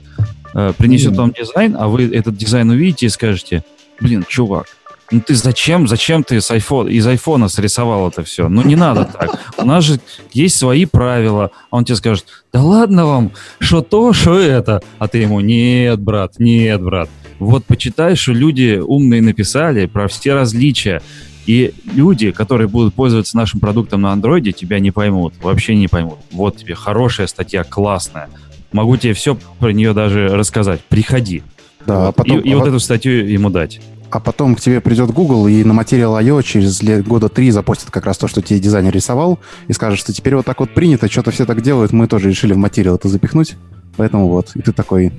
[0.53, 3.65] принесет вам дизайн, а вы этот дизайн увидите и скажете,
[4.01, 4.67] блин, чувак,
[5.13, 8.49] ну ты зачем, зачем ты с iPhone, из айфона срисовал это все?
[8.49, 9.39] Ну не надо так.
[9.59, 10.01] У нас же
[10.33, 11.51] есть свои правила.
[11.71, 14.83] А он тебе скажет, да ладно вам, что то, что это.
[14.99, 17.11] А ты ему, нет, брат, нет, брат.
[17.39, 21.03] Вот почитай, что люди умные написали про все различия.
[21.45, 26.21] И люди, которые будут пользоваться нашим продуктом на андроиде, тебя не поймут, вообще не поймут.
[26.31, 28.29] Вот тебе хорошая статья, классная.
[28.73, 30.81] Могу тебе все про нее даже рассказать.
[30.89, 31.43] Приходи.
[31.85, 32.09] Да, вот.
[32.09, 33.81] а потом, и, и вот эту статью ему дать
[34.15, 36.43] а потом к тебе придет Google и на материал I.O.
[36.43, 39.39] через лет, года три запустит как раз то, что тебе дизайнер рисовал,
[39.69, 42.53] и скажет, что теперь вот так вот принято, что-то все так делают, мы тоже решили
[42.53, 43.57] в материал это запихнуть.
[43.97, 45.13] Поэтому вот, и ты такой...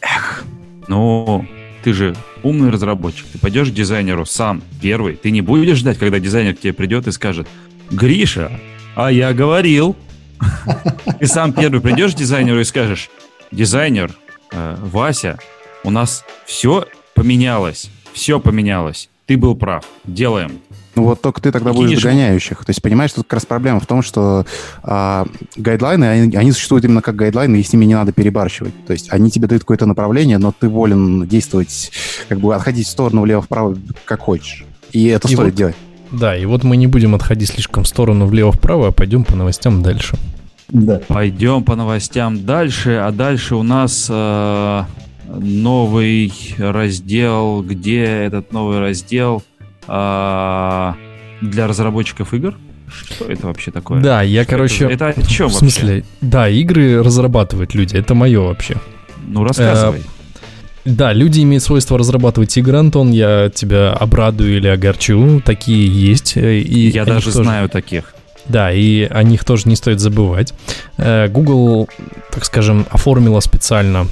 [0.00, 0.44] Эх.
[0.88, 1.46] Ну,
[1.84, 3.26] ты же умный разработчик.
[3.32, 5.16] Ты пойдешь к дизайнеру сам, первый.
[5.16, 7.46] Ты не будешь ждать, когда дизайнер к тебе придет и скажет,
[7.90, 8.50] Гриша,
[8.94, 9.96] а я говорил.
[11.20, 13.10] Ты сам первый придешь к дизайнеру и скажешь,
[13.52, 14.12] дизайнер,
[14.50, 15.38] э, Вася,
[15.84, 19.08] у нас все поменялось, все поменялось.
[19.26, 19.84] Ты был прав.
[20.04, 20.58] Делаем.
[20.94, 22.64] Ну вот только ты тогда Какие будешь догоняющих.
[22.64, 24.44] То есть, понимаешь, тут как раз проблема в том, что
[24.82, 28.74] а, гайдлайны, они, они существуют именно как гайдлайны, и с ними не надо перебарщивать.
[28.86, 31.92] То есть они тебе дают какое-то направление, но ты волен действовать,
[32.28, 34.66] как бы отходить в сторону влево-вправо, как хочешь.
[34.92, 35.76] И это и стоит вот, делать.
[36.10, 39.82] Да, и вот мы не будем отходить слишком в сторону влево-вправо, а пойдем по новостям
[39.82, 40.18] дальше.
[40.68, 41.00] Да.
[41.08, 44.82] Пойдем по новостям дальше, а дальше у нас э,
[45.28, 49.42] новый раздел, где этот новый раздел
[49.86, 50.96] а,
[51.40, 52.56] для разработчиков игр?
[52.88, 54.00] Что это вообще такое?
[54.00, 54.84] Да, я, Что короче...
[54.84, 55.94] Это, это о чем В смысле?
[55.94, 56.08] Вообще?
[56.20, 58.76] Да, игры разрабатывают люди, это мое вообще.
[59.26, 60.00] Ну, рассказывай.
[60.00, 60.22] Э,
[60.84, 66.36] да, люди имеют свойство разрабатывать игры, Антон, я тебя обрадую или огорчу, такие есть.
[66.36, 67.44] Э, и я даже тоже...
[67.44, 68.14] знаю таких.
[68.46, 70.52] Да, и о них тоже не стоит забывать.
[70.98, 71.88] Э, Google,
[72.32, 74.06] так скажем, оформила специально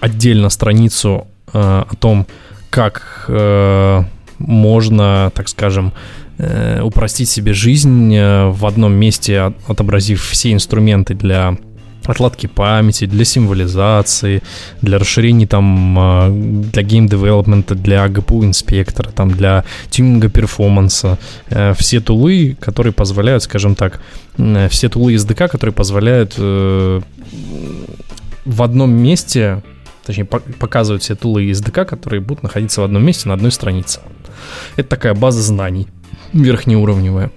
[0.00, 2.26] отдельно страницу э, о том,
[2.70, 4.02] как э,
[4.38, 5.92] можно, так скажем,
[6.38, 11.56] э, упростить себе жизнь э, в одном месте, отобразив все инструменты для
[12.06, 14.42] отладки памяти, для символизации,
[14.82, 16.30] для расширений там, э,
[16.72, 21.18] для гейм-девелопмента, для GPU инспектора, там, для тюнинга перформанса.
[21.50, 24.00] Э, все тулы, которые позволяют, скажем так,
[24.70, 27.02] все тулы SDK, которые позволяют в
[28.62, 29.62] одном месте
[30.10, 34.00] точнее, показывают все тулы и SDK, которые будут находиться в одном месте на одной странице.
[34.76, 35.86] Это такая база знаний
[36.32, 37.30] верхнеуровневая.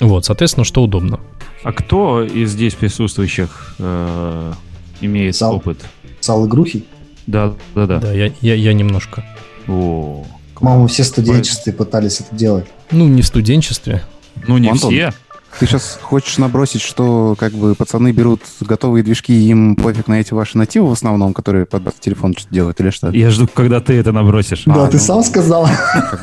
[0.00, 1.20] Вот, соответственно, что удобно.
[1.62, 4.52] А кто из здесь присутствующих э,
[5.00, 5.84] имеет Сал, опыт?
[6.20, 6.84] Сал Игрухи?
[7.26, 8.00] Да, да, да.
[8.00, 9.24] Да, я, я, я немножко.
[9.66, 12.66] О, По-моему, все студенчестве пытались это делать.
[12.90, 14.02] Ну, не в студенчестве.
[14.46, 15.14] Ну, не Антон, все.
[15.58, 20.20] Ты сейчас хочешь набросить, что как бы пацаны берут готовые движки, и им пофиг на
[20.20, 23.10] эти ваши нативы в основном, которые под телефон что-то делают, или что?
[23.10, 24.64] Я жду, когда ты это набросишь.
[24.66, 25.68] Да, а, ты ну, сам сказал.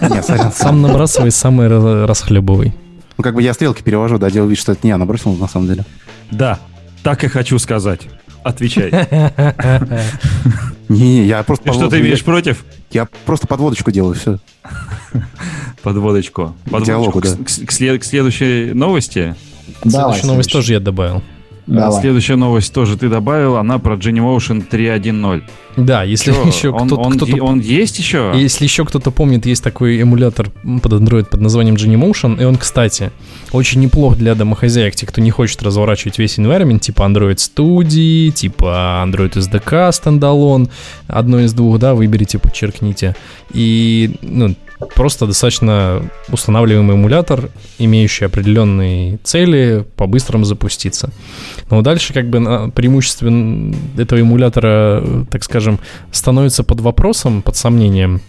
[0.01, 1.67] Нет, сам набрасывай самый
[2.05, 2.75] расхлебовый.
[3.17, 5.47] Ну, как бы я стрелки перевожу, да, делаю вид, что это не я набросил на
[5.47, 5.85] самом деле.
[6.31, 6.59] Да,
[7.03, 8.01] так и хочу сказать.
[8.43, 8.91] Отвечай.
[10.89, 11.71] Не, я просто...
[11.73, 12.65] Что ты имеешь против?
[12.91, 14.39] Я просто подводочку делаю, все.
[15.83, 16.55] Подводочку.
[16.69, 19.35] Подводочку к, к следующей новости.
[19.81, 21.23] Следующую новость тоже я добавил.
[21.71, 22.01] Давай.
[22.01, 25.43] Следующая новость тоже ты добавил, она про Genymotion 3.1.0.
[25.77, 27.43] Да, если Что, еще он, кто-то, он, кто-то...
[27.43, 28.33] Он есть еще?
[28.35, 33.11] Если еще кто-то помнит, есть такой эмулятор под Android под названием Genymotion, и он, кстати,
[33.53, 39.05] очень неплох для домохозяек, те, кто не хочет разворачивать весь environment, типа Android Studio, типа
[39.07, 40.69] Android SDK Standalone,
[41.07, 43.15] одно из двух, да, выберите, подчеркните.
[43.53, 44.55] И, ну,
[44.95, 51.11] Просто достаточно устанавливаемый эмулятор, имеющий определенные цели, по-быстрому запуститься.
[51.69, 53.27] Но дальше как бы преимущество
[53.97, 55.79] этого эмулятора, так скажем,
[56.11, 58.21] становится под вопросом, под сомнением.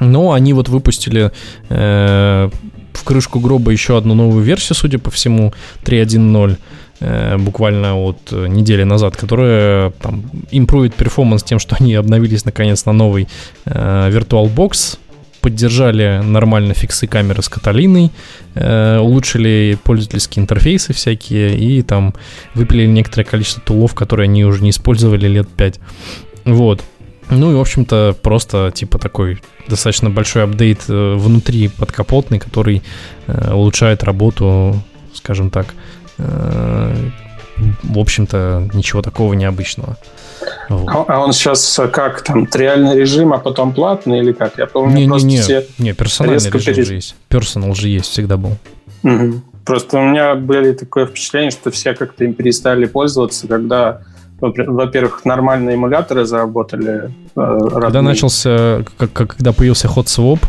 [0.00, 1.30] Но они вот выпустили
[1.68, 2.50] э,
[2.92, 5.52] в крышку гроба еще одну новую версию, судя по всему,
[5.84, 6.56] 3.1.0
[7.00, 12.92] э, буквально от недели назад, которая там импровит перформанс тем, что они обновились наконец на
[12.92, 13.28] новый
[13.66, 14.98] э, VirtualBox
[15.40, 18.10] поддержали нормально фиксы камеры с Каталиной,
[18.54, 22.14] э, улучшили пользовательские интерфейсы всякие и там
[22.54, 25.80] выпилили некоторое количество тулов, которые они уже не использовали лет 5.
[26.44, 26.82] Вот.
[27.30, 32.82] Ну и, в общем-то, просто типа такой достаточно большой апдейт э, внутри подкапотный, который
[33.26, 34.82] э, улучшает работу,
[35.14, 35.74] скажем так.
[37.82, 39.96] В общем-то, ничего такого необычного.
[40.68, 40.88] Вот.
[40.88, 44.58] А, а он сейчас как там, триальный режим, а потом платный или как?
[44.58, 46.86] Я помню, не, просто не, не, все не, персональный режим перес...
[46.86, 47.16] же есть.
[47.28, 48.56] Персонал же есть, всегда был.
[49.02, 49.42] Угу.
[49.64, 54.02] Просто у меня были такое впечатление, что все как-то им перестали пользоваться, когда
[54.40, 57.12] во-первых, нормальные эмуляторы заработали.
[57.36, 60.40] Э, когда начался, как, когда появился Hot Swap.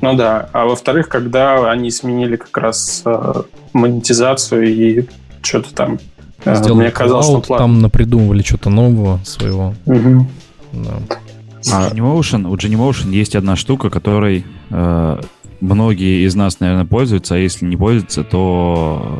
[0.00, 3.42] Ну да, а во-вторых, когда они сменили как раз э,
[3.72, 5.06] монетизацию и
[5.42, 5.98] что-то там.
[6.44, 9.74] Э, Сделали мне казалось, cloud, что там напридумывали что-то нового своего.
[9.86, 10.26] Угу.
[10.72, 11.16] Да.
[11.72, 15.20] А Genymotion, у Genymotion есть одна штука, которой э,
[15.60, 19.18] многие из нас, наверное, пользуются, а если не пользуются, то,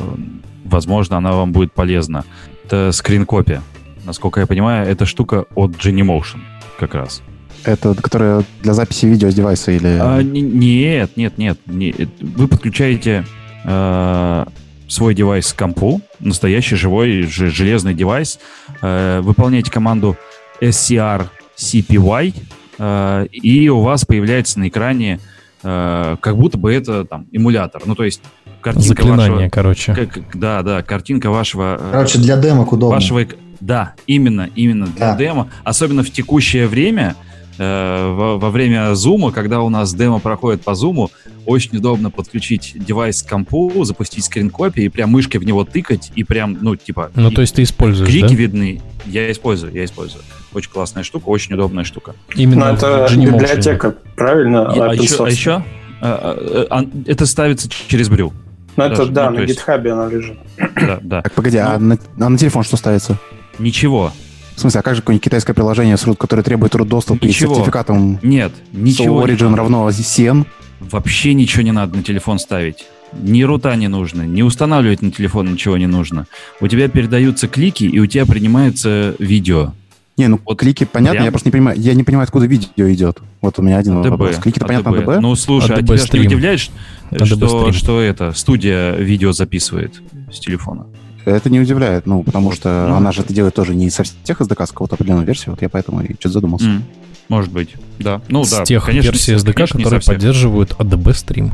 [0.64, 2.24] возможно, она вам будет полезна.
[2.64, 3.62] Это скрин-копия
[4.04, 6.40] насколько я понимаю, это штука от Genymotion
[6.78, 7.22] как раз.
[7.64, 9.98] Это которая для записи видео с девайса или...
[10.00, 12.08] А, нет, нет, нет, нет.
[12.20, 13.24] Вы подключаете
[13.64, 14.44] э,
[14.90, 18.38] свой девайс к компу, настоящий живой железный девайс,
[18.82, 20.16] э, выполняете команду
[20.60, 22.34] scrcpy,
[22.78, 25.20] э, и у вас появляется на экране
[25.62, 27.82] э, как будто бы это там эмулятор.
[27.86, 28.20] Ну, то есть
[28.60, 29.94] картинка Заклинание, вашего, короче.
[29.94, 31.78] Как, да, да, картинка вашего...
[31.80, 32.96] Э, короче, для демок удобно.
[32.96, 33.24] Вашего,
[33.60, 35.16] да, именно, именно для да.
[35.16, 35.48] демо.
[35.62, 37.14] Особенно в текущее время,
[37.60, 41.10] во, во время зума, когда у нас демо проходит по зуму,
[41.46, 46.24] очень удобно подключить девайс к компу, запустить скрин-копии и прям мышкой в него тыкать, и
[46.24, 47.10] прям, ну, типа...
[47.14, 48.34] Ну, то есть ты используешь, Клики да?
[48.34, 48.80] видны.
[49.06, 50.22] Я использую, я использую.
[50.52, 52.14] Очень классная штука, очень удобная штука.
[52.34, 54.70] Именно Но это библиотека, правильно?
[54.70, 55.64] А, а, еще, а еще
[56.00, 58.32] а, а, это ставится через брю.
[58.76, 60.38] Ну, это, да, ну, на гитхабе она лежит.
[60.76, 61.22] Да, да.
[61.22, 63.18] Так, погоди, а ну, а, на, а на телефон что ставится?
[63.58, 64.12] Ничего.
[64.56, 68.18] В смысле, а как же какое-нибудь китайское приложение, которое требует роот доступа и сертификатом?
[68.22, 69.24] Нет, ничего.
[69.24, 70.46] So Origin не равно CN?
[70.80, 72.86] Вообще ничего не надо на телефон ставить.
[73.12, 76.26] Ни рута не нужно, не устанавливать на телефон ничего не нужно.
[76.60, 79.72] У тебя передаются клики, и у тебя принимается видео.
[80.16, 81.24] Не, ну вот клики понятно, прям...
[81.24, 83.20] я просто не понимаю, я не понимаю, откуда видео идет.
[83.40, 84.10] Вот у меня один АДБ.
[84.10, 84.36] вопрос.
[84.36, 85.20] Клики-то понятно АДБ.
[85.20, 86.22] Ну, слушай, АДБ а тебя стрим.
[86.22, 90.86] не удивляет, что, что это, студия видео записывает с телефона?
[91.24, 94.40] Это не удивляет, ну, потому что ну, она же это делает тоже не со всех
[94.40, 96.66] SDK, а с какого-то определенной версии, вот я поэтому и что-то задумался.
[96.66, 96.82] Mm,
[97.28, 98.20] может быть, да.
[98.28, 101.52] Ну, с да, тех конечно, версий SDK, конечно, которые поддерживают ADB стрим.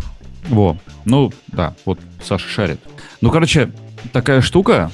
[0.48, 2.80] Во, ну, да, вот Саша шарит.
[3.20, 3.72] Ну, короче,
[4.12, 4.90] такая штука,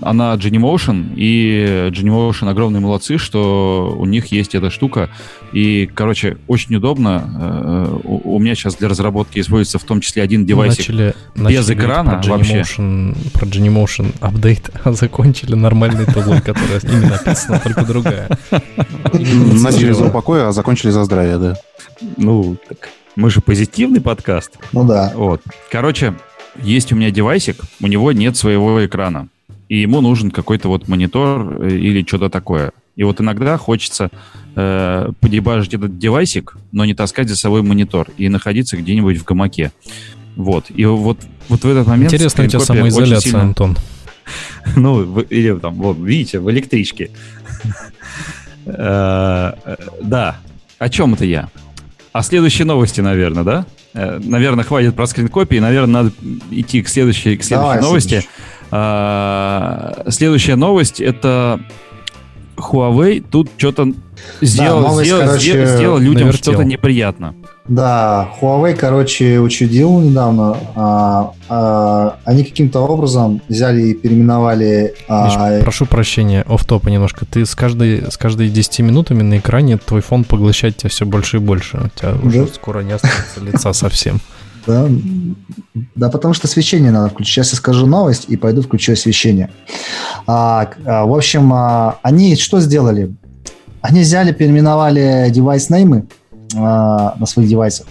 [0.00, 5.10] она Genymotion, и Genymotion огромные молодцы, что у них есть эта штука.
[5.54, 7.30] И, короче, очень удобно.
[7.40, 11.74] Э, у меня сейчас для разработки используется в том числе один девайсик начали, без начали
[11.74, 12.64] экрана про вообще.
[13.32, 18.28] Про Genymotion апдейт, а закончили нормальный тулой, которая ими написана, только другая.
[19.12, 21.56] Начали за упокой, а закончили за здравие, да.
[22.16, 24.58] Ну, так мы же позитивный подкаст.
[24.72, 25.12] Ну да.
[25.14, 25.40] Вот.
[25.70, 26.14] Короче,
[26.60, 29.28] есть у меня девайсик, у него нет своего экрана
[29.68, 32.72] и ему нужен какой-то вот монитор э, или что-то такое.
[32.96, 34.10] И вот иногда хочется
[34.54, 39.72] э, подебажить этот девайсик, но не таскать за собой монитор и находиться где-нибудь в гамаке.
[40.36, 40.66] Вот.
[40.68, 41.18] И вот,
[41.48, 42.12] вот в этот момент...
[42.12, 43.42] Интересно у тебя самоизоляция, сильно...
[43.42, 43.76] Антон.
[44.76, 47.10] Ну, или там, вот, видите, в электричке.
[48.66, 50.38] Э, э, да.
[50.78, 51.50] О чем это я?
[52.12, 53.66] О следующей новости, наверное, да?
[53.92, 55.58] Наверное, хватит про скрин-копии.
[55.58, 56.12] Наверное, надо
[56.50, 58.24] идти к следующей, к следующей новости.
[58.70, 61.60] А, следующая новость это
[62.70, 63.92] Huawei тут что-то
[64.40, 67.34] сделал, да, новость, сделал, короче, сделал людям что-то неприятно.
[67.66, 70.56] Да, Huawei, короче, учудил недавно.
[70.74, 74.94] А, а, они каким-то образом взяли и переименовали...
[75.08, 75.26] А...
[75.26, 77.24] Миш, прошу прощения, оф топа немножко.
[77.24, 81.38] Ты с каждой, с каждой 10 минутами на экране твой фон поглощает тебя все больше
[81.38, 81.78] и больше.
[81.78, 82.26] У тебя да?
[82.26, 84.20] уже скоро не останется лица совсем.
[84.66, 84.88] Да?
[85.94, 87.34] да, потому что освещение надо включить.
[87.34, 89.50] Сейчас я скажу новость и пойду включу освещение.
[90.26, 93.14] А, а, в общем, а, они что сделали?
[93.80, 96.06] Они взяли, переименовали девайс-неймы
[96.56, 97.86] а, на своих девайсах.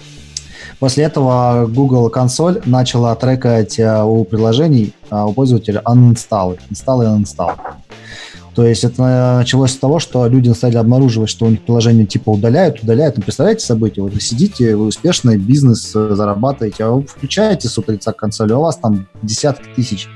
[0.79, 7.07] После этого Google консоль начала трекать а, у приложений, а, у пользователя uninstall, install и
[7.07, 7.55] uninstall.
[8.55, 12.29] То есть это началось с того, что люди стали обнаруживать, что у них приложение типа
[12.29, 13.17] удаляют, удаляют.
[13.17, 14.01] Ну, представляете события?
[14.01, 18.57] Вот вы сидите, вы успешный бизнес э, зарабатываете, а вы включаете с утреца консоль, а
[18.59, 20.07] у вас там десятки тысяч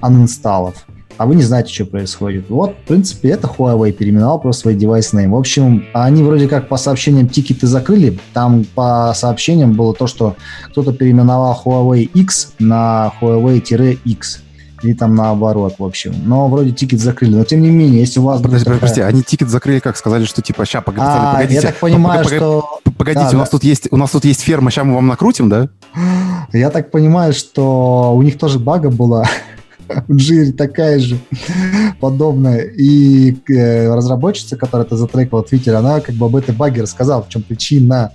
[0.00, 0.84] анинсталлов,
[1.18, 2.50] а вы не знаете, что происходит.
[2.50, 5.30] Вот, в принципе, это Huawei переименовал просто свой device name.
[5.30, 8.18] В общем, они вроде как по сообщениям тикеты закрыли.
[8.32, 10.36] Там по сообщениям было то, что
[10.70, 14.40] кто-то переименовал Huawei X на Huawei-X.
[14.82, 16.14] И там наоборот, в общем.
[16.24, 17.36] Но вроде тикет закрыли.
[17.36, 18.40] Но тем не менее, если у вас...
[18.40, 18.80] Подожди, такая...
[18.80, 19.96] подожди, они тикет закрыли как?
[19.96, 21.54] Сказали, что типа, ща, погодите, а, погодите.
[21.54, 22.80] Я так понимаю, погодите, что...
[22.98, 23.50] Погодите, да, у, нас да.
[23.52, 25.68] тут есть, у нас тут есть ферма, сейчас мы вам накрутим, да?
[26.52, 29.24] Я так понимаю, что у них тоже бага была.
[30.08, 31.18] в Джире такая же
[32.00, 32.62] подобная.
[32.62, 37.22] И э, разработчица, которая это затрекала в Твиттере, она как бы об этой баге рассказала,
[37.22, 38.12] в чем причина.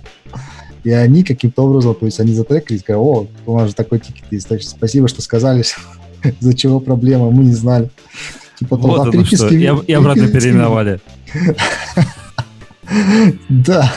[0.84, 4.24] И они каким-то образом, то есть они затрекались, сказали, о, у нас же такой тикет
[4.30, 5.64] есть, так что спасибо, что сказали,
[6.40, 7.90] из-за чего проблема, мы не знали.
[8.58, 9.48] Типа, вот оно что.
[9.48, 11.00] И, и обратно переименовали.
[13.50, 13.92] Да.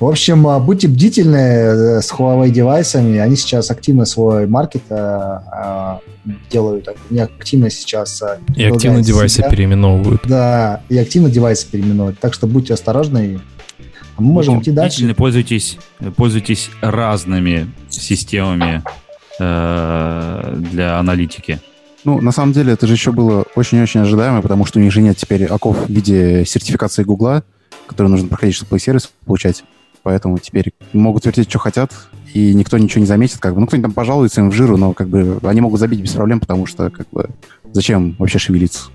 [0.00, 3.18] В общем, а, будьте бдительны э, с Huawei девайсами.
[3.18, 6.00] Они сейчас активно свой маркет э, а,
[6.50, 6.88] делают.
[7.10, 8.22] Они активно сейчас...
[8.56, 9.50] И активно девайсы себя.
[9.50, 10.22] переименовывают.
[10.24, 12.18] Да, и активно девайсы переименовывают.
[12.18, 13.40] Так что будьте осторожны.
[14.16, 15.14] А мы можем ну, идти дальше.
[15.14, 15.78] Пользуйтесь,
[16.16, 18.82] пользуйтесь разными системами
[19.38, 21.60] э, для аналитики.
[22.04, 25.02] Ну, на самом деле, это же еще было очень-очень ожидаемо, потому что у них же
[25.02, 27.42] нет теперь оков в виде сертификации Гугла
[27.88, 29.64] которые нужно проходить, чтобы плей сервис получать.
[30.04, 31.92] Поэтому теперь могут вертеть, что хотят,
[32.32, 33.38] и никто ничего не заметит.
[33.38, 33.60] Как бы.
[33.60, 36.38] Ну, кто-нибудь там пожалуется им в жиру, но как бы они могут забить без проблем,
[36.38, 37.30] потому что как бы
[37.72, 38.90] зачем вообще шевелиться?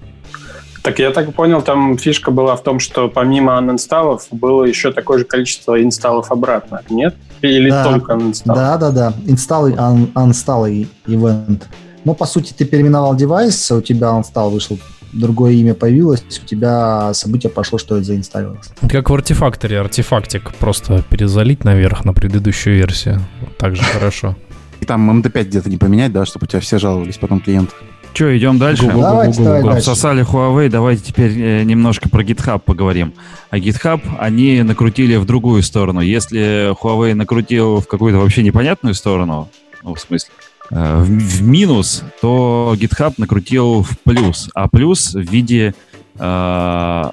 [0.83, 5.19] Так я так понял, там фишка была в том, что помимо анинсталлов было еще такое
[5.19, 7.15] же количество инсталлов обратно, нет?
[7.41, 8.55] Или да, только анинсталл?
[8.55, 9.13] Да, да, да.
[9.25, 11.69] Инсталлы, ан, ансталлы, ивент.
[12.03, 14.77] Ну, по сути, ты переименовал девайс, у тебя ансталл вышел
[15.13, 18.67] другое имя появилось, у тебя событие пошло, что это заинсталлировалось.
[18.89, 23.21] Как в артефакторе, артефактик просто перезалить наверх на предыдущую версию.
[23.57, 24.35] Так же хорошо.
[24.81, 27.69] И там MD5 где-то не поменять, да, чтобы у тебя все жаловались потом клиент.
[28.13, 28.85] Че, идем дальше?
[28.85, 33.13] Google, давайте, Google, давайте Обсосали Huawei, давайте теперь э, немножко про GitHub поговорим.
[33.49, 35.99] А GitHub они накрутили в другую сторону.
[35.99, 39.49] Если Huawei накрутил в какую-то вообще непонятную сторону,
[39.83, 40.29] ну, в смысле,
[40.71, 45.73] Э, в, в минус, то GitHub накрутил в плюс, а плюс в виде
[46.17, 47.03] э,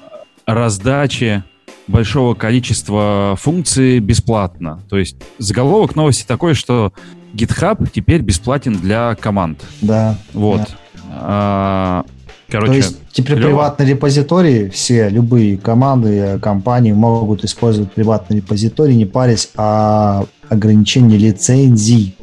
[0.45, 1.43] раздачи
[1.87, 4.81] большого количества функций бесплатно.
[4.89, 6.93] То есть заголовок новости такой, что
[7.33, 9.63] GitHub теперь бесплатен для команд.
[9.81, 10.17] Да.
[10.33, 10.61] Вот.
[10.61, 10.67] Да.
[11.13, 12.05] А,
[12.49, 13.49] короче, То есть теперь клево.
[13.49, 22.15] приватные репозитории, все, любые команды, компании могут использовать приватный репозиторий, не парясь о ограничении лицензий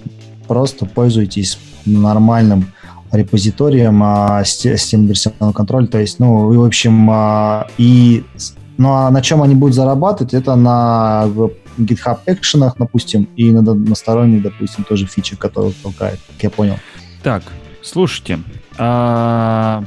[0.48, 2.72] просто пользуйтесь нормальным
[3.12, 5.86] репозиторием а, с, с тем версионного контроля.
[5.86, 8.24] То есть, ну, и, в общем, а, и
[8.76, 11.26] ну, а на чем они будут зарабатывать, это на
[11.78, 16.76] GitHub Action, допустим, и на, на сторонней, допустим, тоже фичи, которые толкает, как я понял.
[17.22, 17.42] Так,
[17.82, 18.40] слушайте,
[18.78, 19.84] а...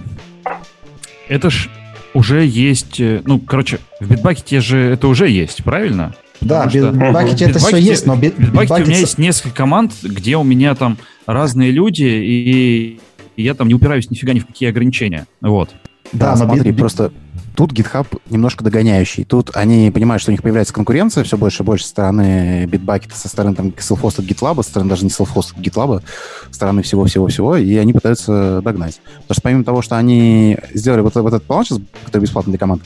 [1.28, 1.70] это ж
[2.14, 6.14] уже есть, э, ну, короче, в битбакете же это уже есть, правильно?
[6.42, 8.16] Да, в Bitbucket это все есть, но.
[8.16, 13.00] В Bitbucket у меня есть несколько команд, где у меня там разные люди, и,
[13.36, 15.28] и я там не упираюсь нифига ни в какие ограничения.
[15.40, 15.70] Вот.
[16.12, 16.80] Да, да смотри, бит...
[16.80, 17.12] просто
[17.56, 19.24] тут GitHub немножко догоняющий.
[19.24, 23.12] Тут они понимают, что у них появляется конкуренция все больше и больше со стороны Bitbucket,
[23.14, 26.02] со стороны там self-hosted GitLab, со стороны даже не self-hosted GitLab,
[26.50, 29.02] со стороны всего-всего-всего, и они пытаются догнать.
[29.22, 32.60] Потому что помимо того, что они сделали вот, вот этот план сейчас, который бесплатный для
[32.60, 32.84] команд,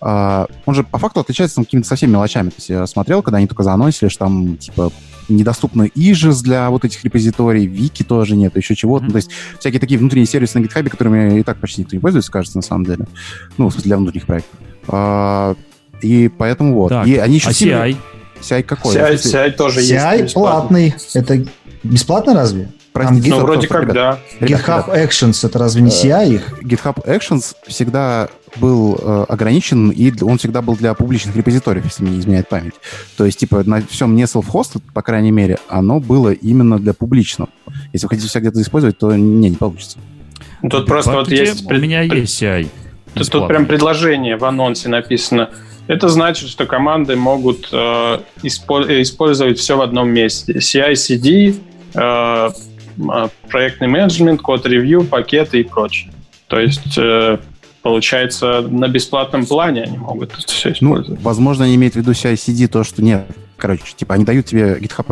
[0.00, 2.50] а, он же по факту отличается какими-то совсем мелочами.
[2.50, 4.92] То есть я смотрел, когда они только заанонсили, что там, типа,
[5.28, 9.04] недоступны ижес для вот этих репозиторий, вики тоже нет, еще чего-то.
[9.04, 9.08] Mm-hmm.
[9.08, 12.00] Ну, то есть всякие такие внутренние сервисы на GitHub, которыми и так почти никто не
[12.00, 13.06] пользуется, кажется, на самом деле.
[13.56, 14.58] Ну, в смысле, для внутренних проектов.
[14.88, 15.54] А,
[16.02, 16.88] и поэтому вот.
[16.90, 17.96] Так, и они еще а CI?
[18.40, 18.94] CI какой?
[18.94, 19.94] CI, CI тоже CI есть.
[19.94, 20.94] CI платный.
[21.14, 21.44] Это
[21.82, 22.70] бесплатно разве?
[23.06, 24.18] Простите, ну, вроде как, да.
[24.40, 26.62] GitHub Actions, это разве не CI э, их?
[26.62, 32.12] GitHub Actions всегда был э, ограничен, и он всегда был для публичных репозиториев, если мне
[32.12, 32.74] не изменяет память.
[33.16, 37.50] То есть, типа, на всем не self-hosted, по крайней мере, оно было именно для публичного.
[37.92, 39.98] Если вы хотите все где-то использовать, то не, не получится.
[40.62, 41.64] Ну, тут просто вот есть...
[41.66, 42.68] У меня есть CI.
[43.14, 45.50] Тут, тут прям предложение в анонсе написано.
[45.86, 50.54] Это значит, что команды могут э, использовать все в одном месте.
[50.54, 51.56] CI-CD,
[51.94, 52.50] э,
[53.48, 56.12] проектный менеджмент, код-ревью, пакеты и прочее.
[56.48, 57.38] То есть э,
[57.82, 61.20] получается, на бесплатном плане они могут это все ну, использовать.
[61.20, 63.26] Ну, возможно, они имеют в виду CI-CD то, что нет.
[63.56, 65.06] Короче, типа, они дают тебе GitHub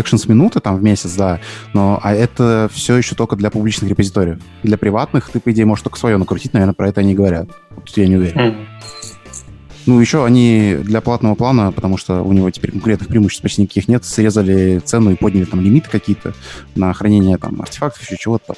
[0.00, 1.40] Actions минуты там в месяц, да,
[1.74, 4.38] но а это все еще только для публичных репозиториев.
[4.62, 7.48] Для приватных ты, по идее, можешь только свое накрутить, наверное, про это они говорят.
[7.84, 8.38] Тут я не уверен.
[8.38, 8.66] Mm.
[9.86, 13.88] Ну, еще они для платного плана, потому что у него теперь конкурентных преимуществ почти никаких
[13.88, 16.34] нет, срезали цену и подняли там лимиты какие-то
[16.74, 18.54] на хранение там артефактов, еще чего-то.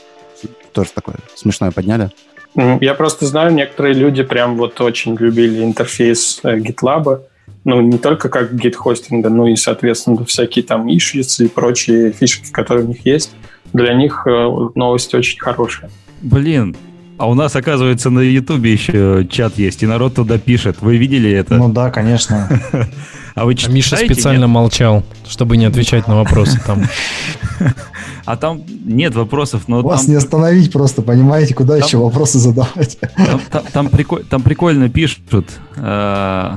[0.73, 2.11] Тоже такое смешное подняли.
[2.55, 7.23] Я просто знаю, некоторые люди прям вот очень любили интерфейс э, GitLab.
[7.65, 12.85] Ну, не только как гид-хостинга, но и, соответственно, всякие там issues и прочие фишки, которые
[12.85, 13.33] у них есть.
[13.73, 14.31] Для них э,
[14.75, 15.91] новость очень хорошая.
[16.21, 16.77] Блин,
[17.23, 20.79] а у нас, оказывается, на Ютубе еще чат есть, и народ туда пишет.
[20.81, 21.55] Вы видели это?
[21.55, 22.49] Ну да, конечно.
[23.35, 23.75] А вы А читаете?
[23.77, 24.49] Миша специально Нет?
[24.51, 26.83] молчал, чтобы не отвечать на вопросы там.
[28.25, 32.39] А там нет вопросов, но Вас там, не остановить просто, понимаете, куда Там- еще вопросы
[32.41, 32.99] задавать.
[33.17, 35.49] там, там- там приколь- там прикольно пишут.
[35.77, 36.51] э,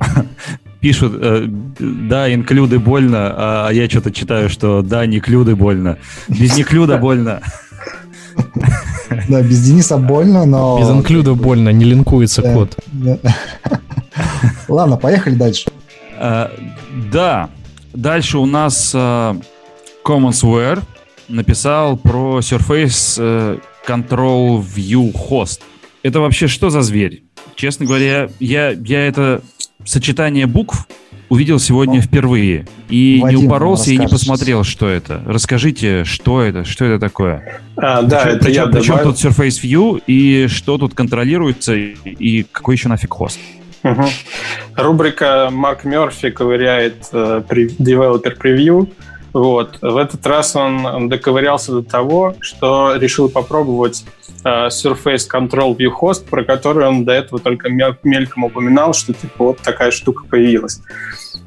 [0.80, 1.46] Пишут, э,
[1.78, 5.98] да, инклюды больно, а я что-то читаю, что да, неклюды больно.
[6.28, 7.40] Без неклюда больно.
[9.28, 10.78] Да, без Дениса больно, но...
[10.78, 12.76] Без инклюда больно, не линкуется код.
[14.68, 15.70] Ладно, поехали дальше.
[16.18, 16.48] Э,
[17.12, 17.50] Да,
[17.94, 19.34] дальше у нас э,
[20.04, 20.82] Commonsware
[21.28, 25.60] написал про Surface э, Control View Host.
[26.02, 27.24] Это вообще что за зверь?
[27.54, 29.42] Честно говоря, я, я это
[29.84, 30.86] сочетание букв
[31.28, 32.66] увидел сегодня впервые.
[32.88, 35.22] И Вадим не упоролся, и не посмотрел, что это.
[35.26, 37.60] Расскажите, что это, что это такое?
[37.76, 39.12] А, да, Причем- это я причем, причем добавил.
[39.14, 43.38] тут Surface View, и что тут контролируется, и, какой еще нафиг хост?
[43.82, 44.06] Мгм.
[44.74, 48.88] Рубрика Марк Мерфи ковыряет э, Developer Preview.
[49.32, 49.78] Вот.
[49.82, 54.04] В этот раз он доковырялся до того, что решил попробовать
[54.44, 59.44] Surface Control View Host, про который он до этого только мел- мельком упоминал, что типа
[59.44, 60.80] вот такая штука появилась.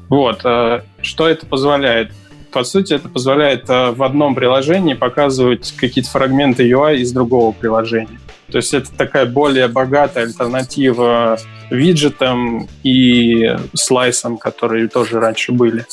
[0.08, 0.40] Вот.
[0.44, 2.12] э, Что это позволяет?
[2.52, 8.20] По сути, это позволяет э, в одном приложении показывать какие-то фрагменты UI из другого приложения.
[8.50, 11.38] То есть это такая более богатая альтернатива
[11.70, 15.86] виджетам и слайсам, которые тоже раньше были.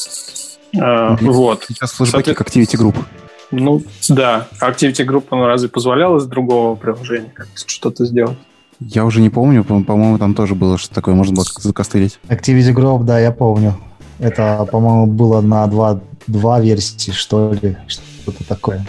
[0.76, 1.32] Э, Мгм.
[1.32, 1.64] Вот.
[1.70, 2.96] Сейчас флешбеки к Activity Group.
[3.52, 4.48] Ну, да.
[4.62, 8.38] Activity Group, он разве позволял из другого приложения что-то сделать?
[8.80, 12.20] Я уже не помню, по- по-моему, там тоже было что такое, можно было закостылить.
[12.30, 13.76] Activity Group, да, я помню.
[14.20, 18.86] Это, по-моему, было на два, два версии, что ли, что-то такое.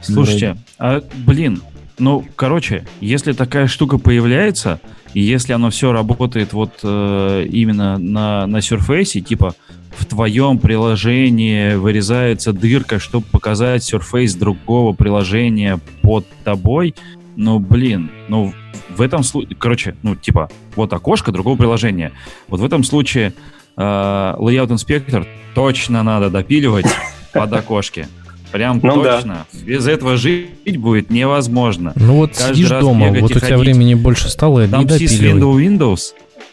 [0.00, 1.62] Слушайте, а, блин,
[1.98, 4.80] ну, короче, если такая штука появляется,
[5.14, 9.54] и если оно все работает вот э, именно на, на Surface, типа
[9.98, 16.94] в твоем приложении вырезается дырка, чтобы показать Surface другого приложения под тобой,
[17.36, 18.52] ну, блин, ну,
[18.96, 22.12] в этом случае, короче, ну, типа, вот окошко другого приложения.
[22.48, 23.34] Вот в этом случае
[23.76, 26.86] э, Layout Inspector точно надо допиливать
[27.32, 28.08] под окошки.
[28.52, 29.16] Прям Ну да.
[29.16, 29.46] точно.
[29.64, 31.92] Без этого жить будет невозможно.
[31.96, 33.58] Ну вот Каждый сидишь раз дома, вот у тебя ходить.
[33.58, 35.40] времени больше стало, не Там допиливай.
[35.40, 36.00] Windows Windows,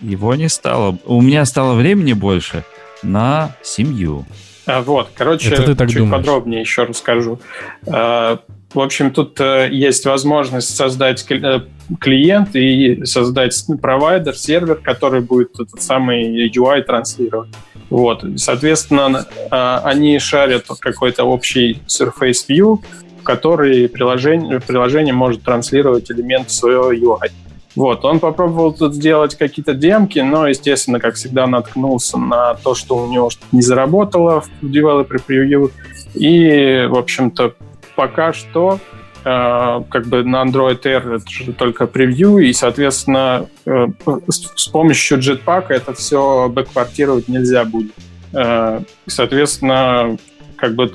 [0.02, 0.98] его не стало.
[1.06, 2.66] У меня стало времени больше
[3.04, 4.26] на семью.
[4.66, 6.14] А, Вот, короче, Это ты так чуть думаешь.
[6.26, 7.40] подробнее еще расскажу.
[7.88, 8.40] А,
[8.74, 11.62] В общем, тут э, есть возможность создать э,
[12.00, 17.50] клиент и создать провайдер, сервер, который будет этот самый UI транслировать.
[17.90, 18.24] Вот.
[18.38, 22.80] Соответственно, а, они шарят какой-то общий Surface View,
[23.20, 27.30] в который приложение, приложение может транслировать элемент своего UI.
[27.76, 32.98] Вот, он попробовал тут сделать какие-то демки, но, естественно, как всегда, наткнулся на то, что
[32.98, 35.72] у него что-то не заработало в Developer Preview.
[36.14, 37.56] И, в общем-то,
[37.96, 38.80] пока что
[39.26, 43.88] э, как бы на Android Air это же только превью, и, соответственно, э,
[44.28, 47.94] с, помощью Jetpack это все бэкпортировать нельзя будет.
[48.34, 50.18] Э, соответственно,
[50.58, 50.94] как бы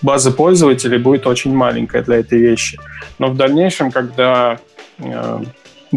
[0.00, 2.78] база пользователей будет очень маленькая для этой вещи.
[3.18, 4.58] Но в дальнейшем, когда
[4.98, 5.40] э,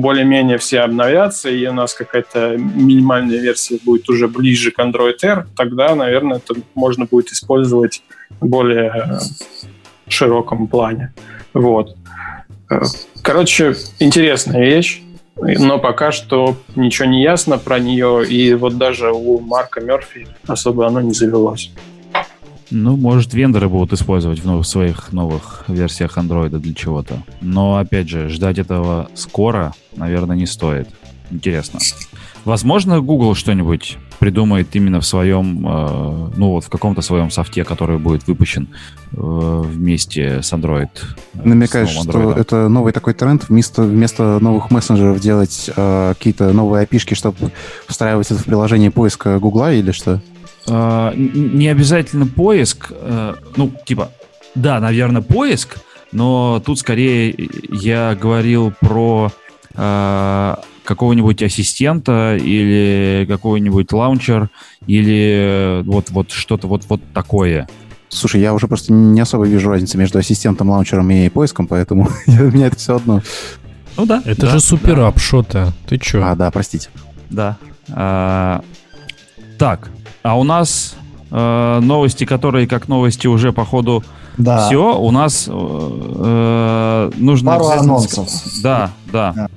[0.01, 5.45] более-менее все обновятся, и у нас какая-то минимальная версия будет уже ближе к Android Air,
[5.55, 8.03] тогда, наверное, это можно будет использовать
[8.39, 9.19] в более э,
[10.07, 11.13] широком плане.
[11.53, 11.95] Вот.
[13.21, 15.01] Короче, интересная вещь,
[15.35, 20.87] но пока что ничего не ясно про нее, и вот даже у Марка Мерфи особо
[20.87, 21.71] оно не завелось.
[22.69, 27.23] Ну, может, вендоры будут использовать в новых, своих новых версиях андроида для чего-то.
[27.41, 30.89] Но, опять же, ждать этого скоро, наверное, не стоит.
[31.31, 31.79] Интересно.
[32.45, 37.97] Возможно, Google что-нибудь придумает именно в своем, э, ну вот в каком-то своем софте, который
[37.97, 38.69] будет выпущен
[39.11, 40.89] э, вместе с Android.
[41.35, 46.53] э, Намекаешь, с что это новый такой тренд, вместо, вместо новых мессенджеров делать э, какие-то
[46.53, 47.51] новые опишки, чтобы
[47.87, 50.21] встраивать это в приложение поиска Гугла или что?
[50.69, 54.11] А, не обязательно поиск, э, ну, типа,
[54.55, 55.77] да, наверное, поиск,
[56.11, 57.33] но тут скорее
[57.69, 59.31] я говорил про
[59.75, 64.49] э, какого-нибудь ассистента или какой-нибудь лаунчер
[64.87, 67.67] или вот, вот что-то вот, вот такое.
[68.09, 72.31] Слушай, я уже просто не особо вижу разницы между ассистентом, лаунчером и поиском, поэтому у
[72.31, 73.21] меня это все одно.
[73.97, 74.21] Ну да.
[74.25, 75.65] Это да, же супер да, ап, что ты?
[75.87, 76.23] Ты чё?
[76.23, 76.89] А, да, простите.
[77.29, 77.57] Да.
[77.89, 78.63] А,
[79.57, 79.89] так,
[80.27, 80.95] а у нас
[81.31, 84.03] э, новости, которые как новости уже по ходу
[84.37, 84.67] Да.
[84.67, 87.51] Все, у нас э, нужно...
[87.51, 88.29] Пару анонсов.
[88.61, 89.33] Да, да.
[89.33, 89.47] Да.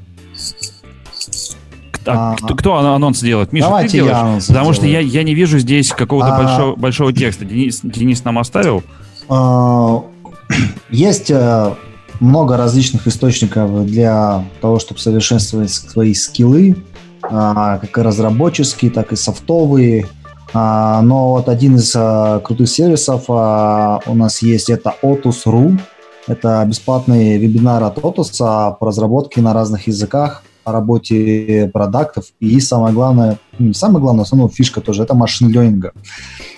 [2.05, 3.53] Так, А, кто, кто ан- анонс делает?
[3.53, 4.17] Миша, Давайте ты делаешь?
[4.17, 6.39] я анонс Потому что я, я не вижу здесь какого-то А.
[6.43, 7.45] большого, большого текста.
[7.45, 8.83] Денис, Денис нам оставил.
[9.29, 10.03] А,
[10.91, 11.75] Есть э,
[12.21, 16.77] много различных источников для того, чтобы совершенствовать свои скиллы,
[17.23, 20.07] а, как и разработческие, так и софтовые.
[20.53, 25.79] А, Но вот один из а, крутых сервисов а, у нас есть, это Otus.ru.
[26.27, 32.95] Это бесплатный вебинар от Otus по разработке на разных языках, о работе продуктов и самое
[32.95, 35.93] главное, ну, самое главное, основная фишка тоже, это машин ленинга.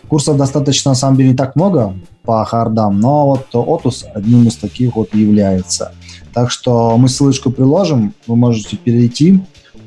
[0.08, 4.56] Курсов достаточно, на самом деле, не так много по хардам, но вот Otus одним из
[4.56, 5.92] таких вот является.
[6.34, 9.40] Так что мы ссылочку приложим, вы можете перейти,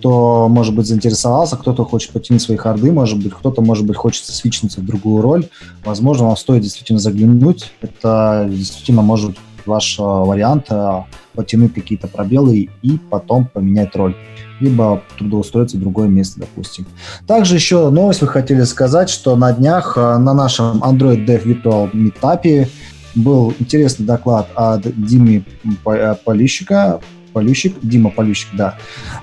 [0.06, 4.23] кто, может быть, заинтересовался, кто-то хочет потянуть свои харды, может быть, кто-то, может быть, хочет
[4.26, 5.48] свичнуться в другую роль.
[5.84, 7.72] Возможно, вам стоит действительно заглянуть.
[7.82, 11.02] Это действительно может быть ваш э, вариант э,
[11.34, 14.15] потянуть какие-то пробелы и потом поменять роль.
[14.60, 16.86] Либо трудоустроиться в другое место, допустим.
[17.26, 21.91] Также еще новость вы хотели сказать, что на днях э, на нашем Android Dev Virtual
[21.94, 22.69] Meetup
[23.15, 27.02] был интересный доклад от э, Полищика.
[27.36, 28.76] Полющик, Дима Полющик, да.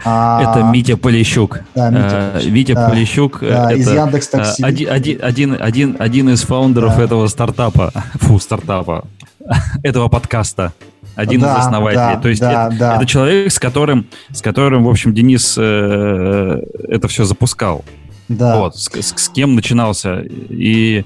[0.05, 1.61] А, Это Митя Полищук.
[1.75, 2.89] да, Митя Э, Полищук, Витя да.
[2.91, 3.43] Полищук.
[3.43, 4.63] э, Да, из это, Яндекс э, Такси.
[4.63, 7.03] Один, один, один, один, один из фаундеров Да.
[7.05, 7.91] этого стартапа.
[8.21, 9.07] Фу, стартапа.
[9.83, 10.75] Этого подкаста.
[11.15, 12.15] Один Да, из основателей.
[12.15, 12.97] да, То есть да, это, да.
[12.97, 17.85] это человек, с которым, с которым, в общем, Денис э, это все запускал.
[18.29, 18.59] Да.
[18.61, 20.21] Вот, с, с- с кем начинался.
[20.49, 21.05] И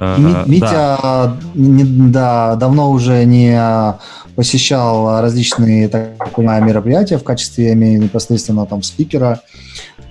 [0.00, 0.44] э, Ми- да.
[0.46, 3.58] Митя не- да, давно уже не
[4.34, 9.40] посещал различные, так понимаю, мероприятия в качестве, я имею непосредственно там спикера,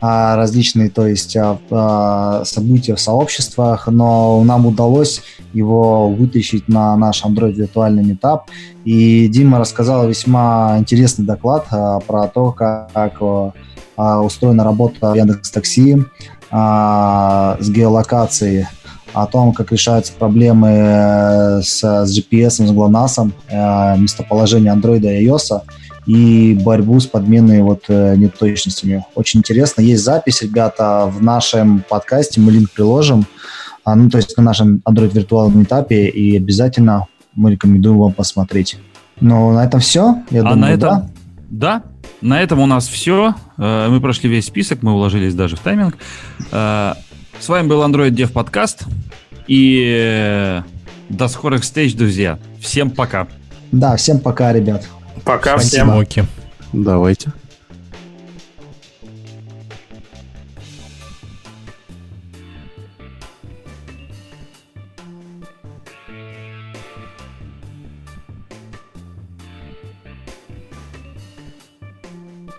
[0.01, 5.21] а, различные, то есть а, а, события в сообществах, но нам удалось
[5.53, 8.49] его вытащить на наш Android виртуальный метап.
[8.83, 13.21] И Дима рассказал весьма интересный доклад про то, как,
[13.97, 16.03] устроена работа Яндекс Такси
[16.51, 18.67] с геолокацией
[19.15, 25.25] о том, как решаются проблемы э, с, с GPS, с GLONASS, э, местоположение Android и
[25.25, 25.61] iOS
[26.05, 29.05] и борьбу с подменой вот э, неточностями.
[29.15, 29.81] Очень интересно.
[29.81, 33.25] Есть запись, ребята, в нашем подкасте, мы линк приложим,
[33.85, 38.77] а, ну, то есть на нашем Android виртуальном этапе, и обязательно мы рекомендуем вам посмотреть.
[39.21, 40.23] Ну, на этом все.
[40.29, 40.73] Я А думаю, на да.
[40.73, 41.11] этом,
[41.49, 41.83] да,
[42.21, 43.33] на этом у нас все.
[43.57, 45.97] Мы прошли весь список, мы уложились даже в тайминг.
[47.39, 48.83] С вами был Android Dev подкаст.
[49.47, 50.63] И э,
[51.09, 52.39] до скорых встреч, друзья.
[52.59, 53.27] Всем пока.
[53.71, 54.83] Да, всем пока, ребят.
[55.23, 55.87] Пока всем.
[55.87, 56.27] Спасибо.
[56.73, 57.31] Давайте.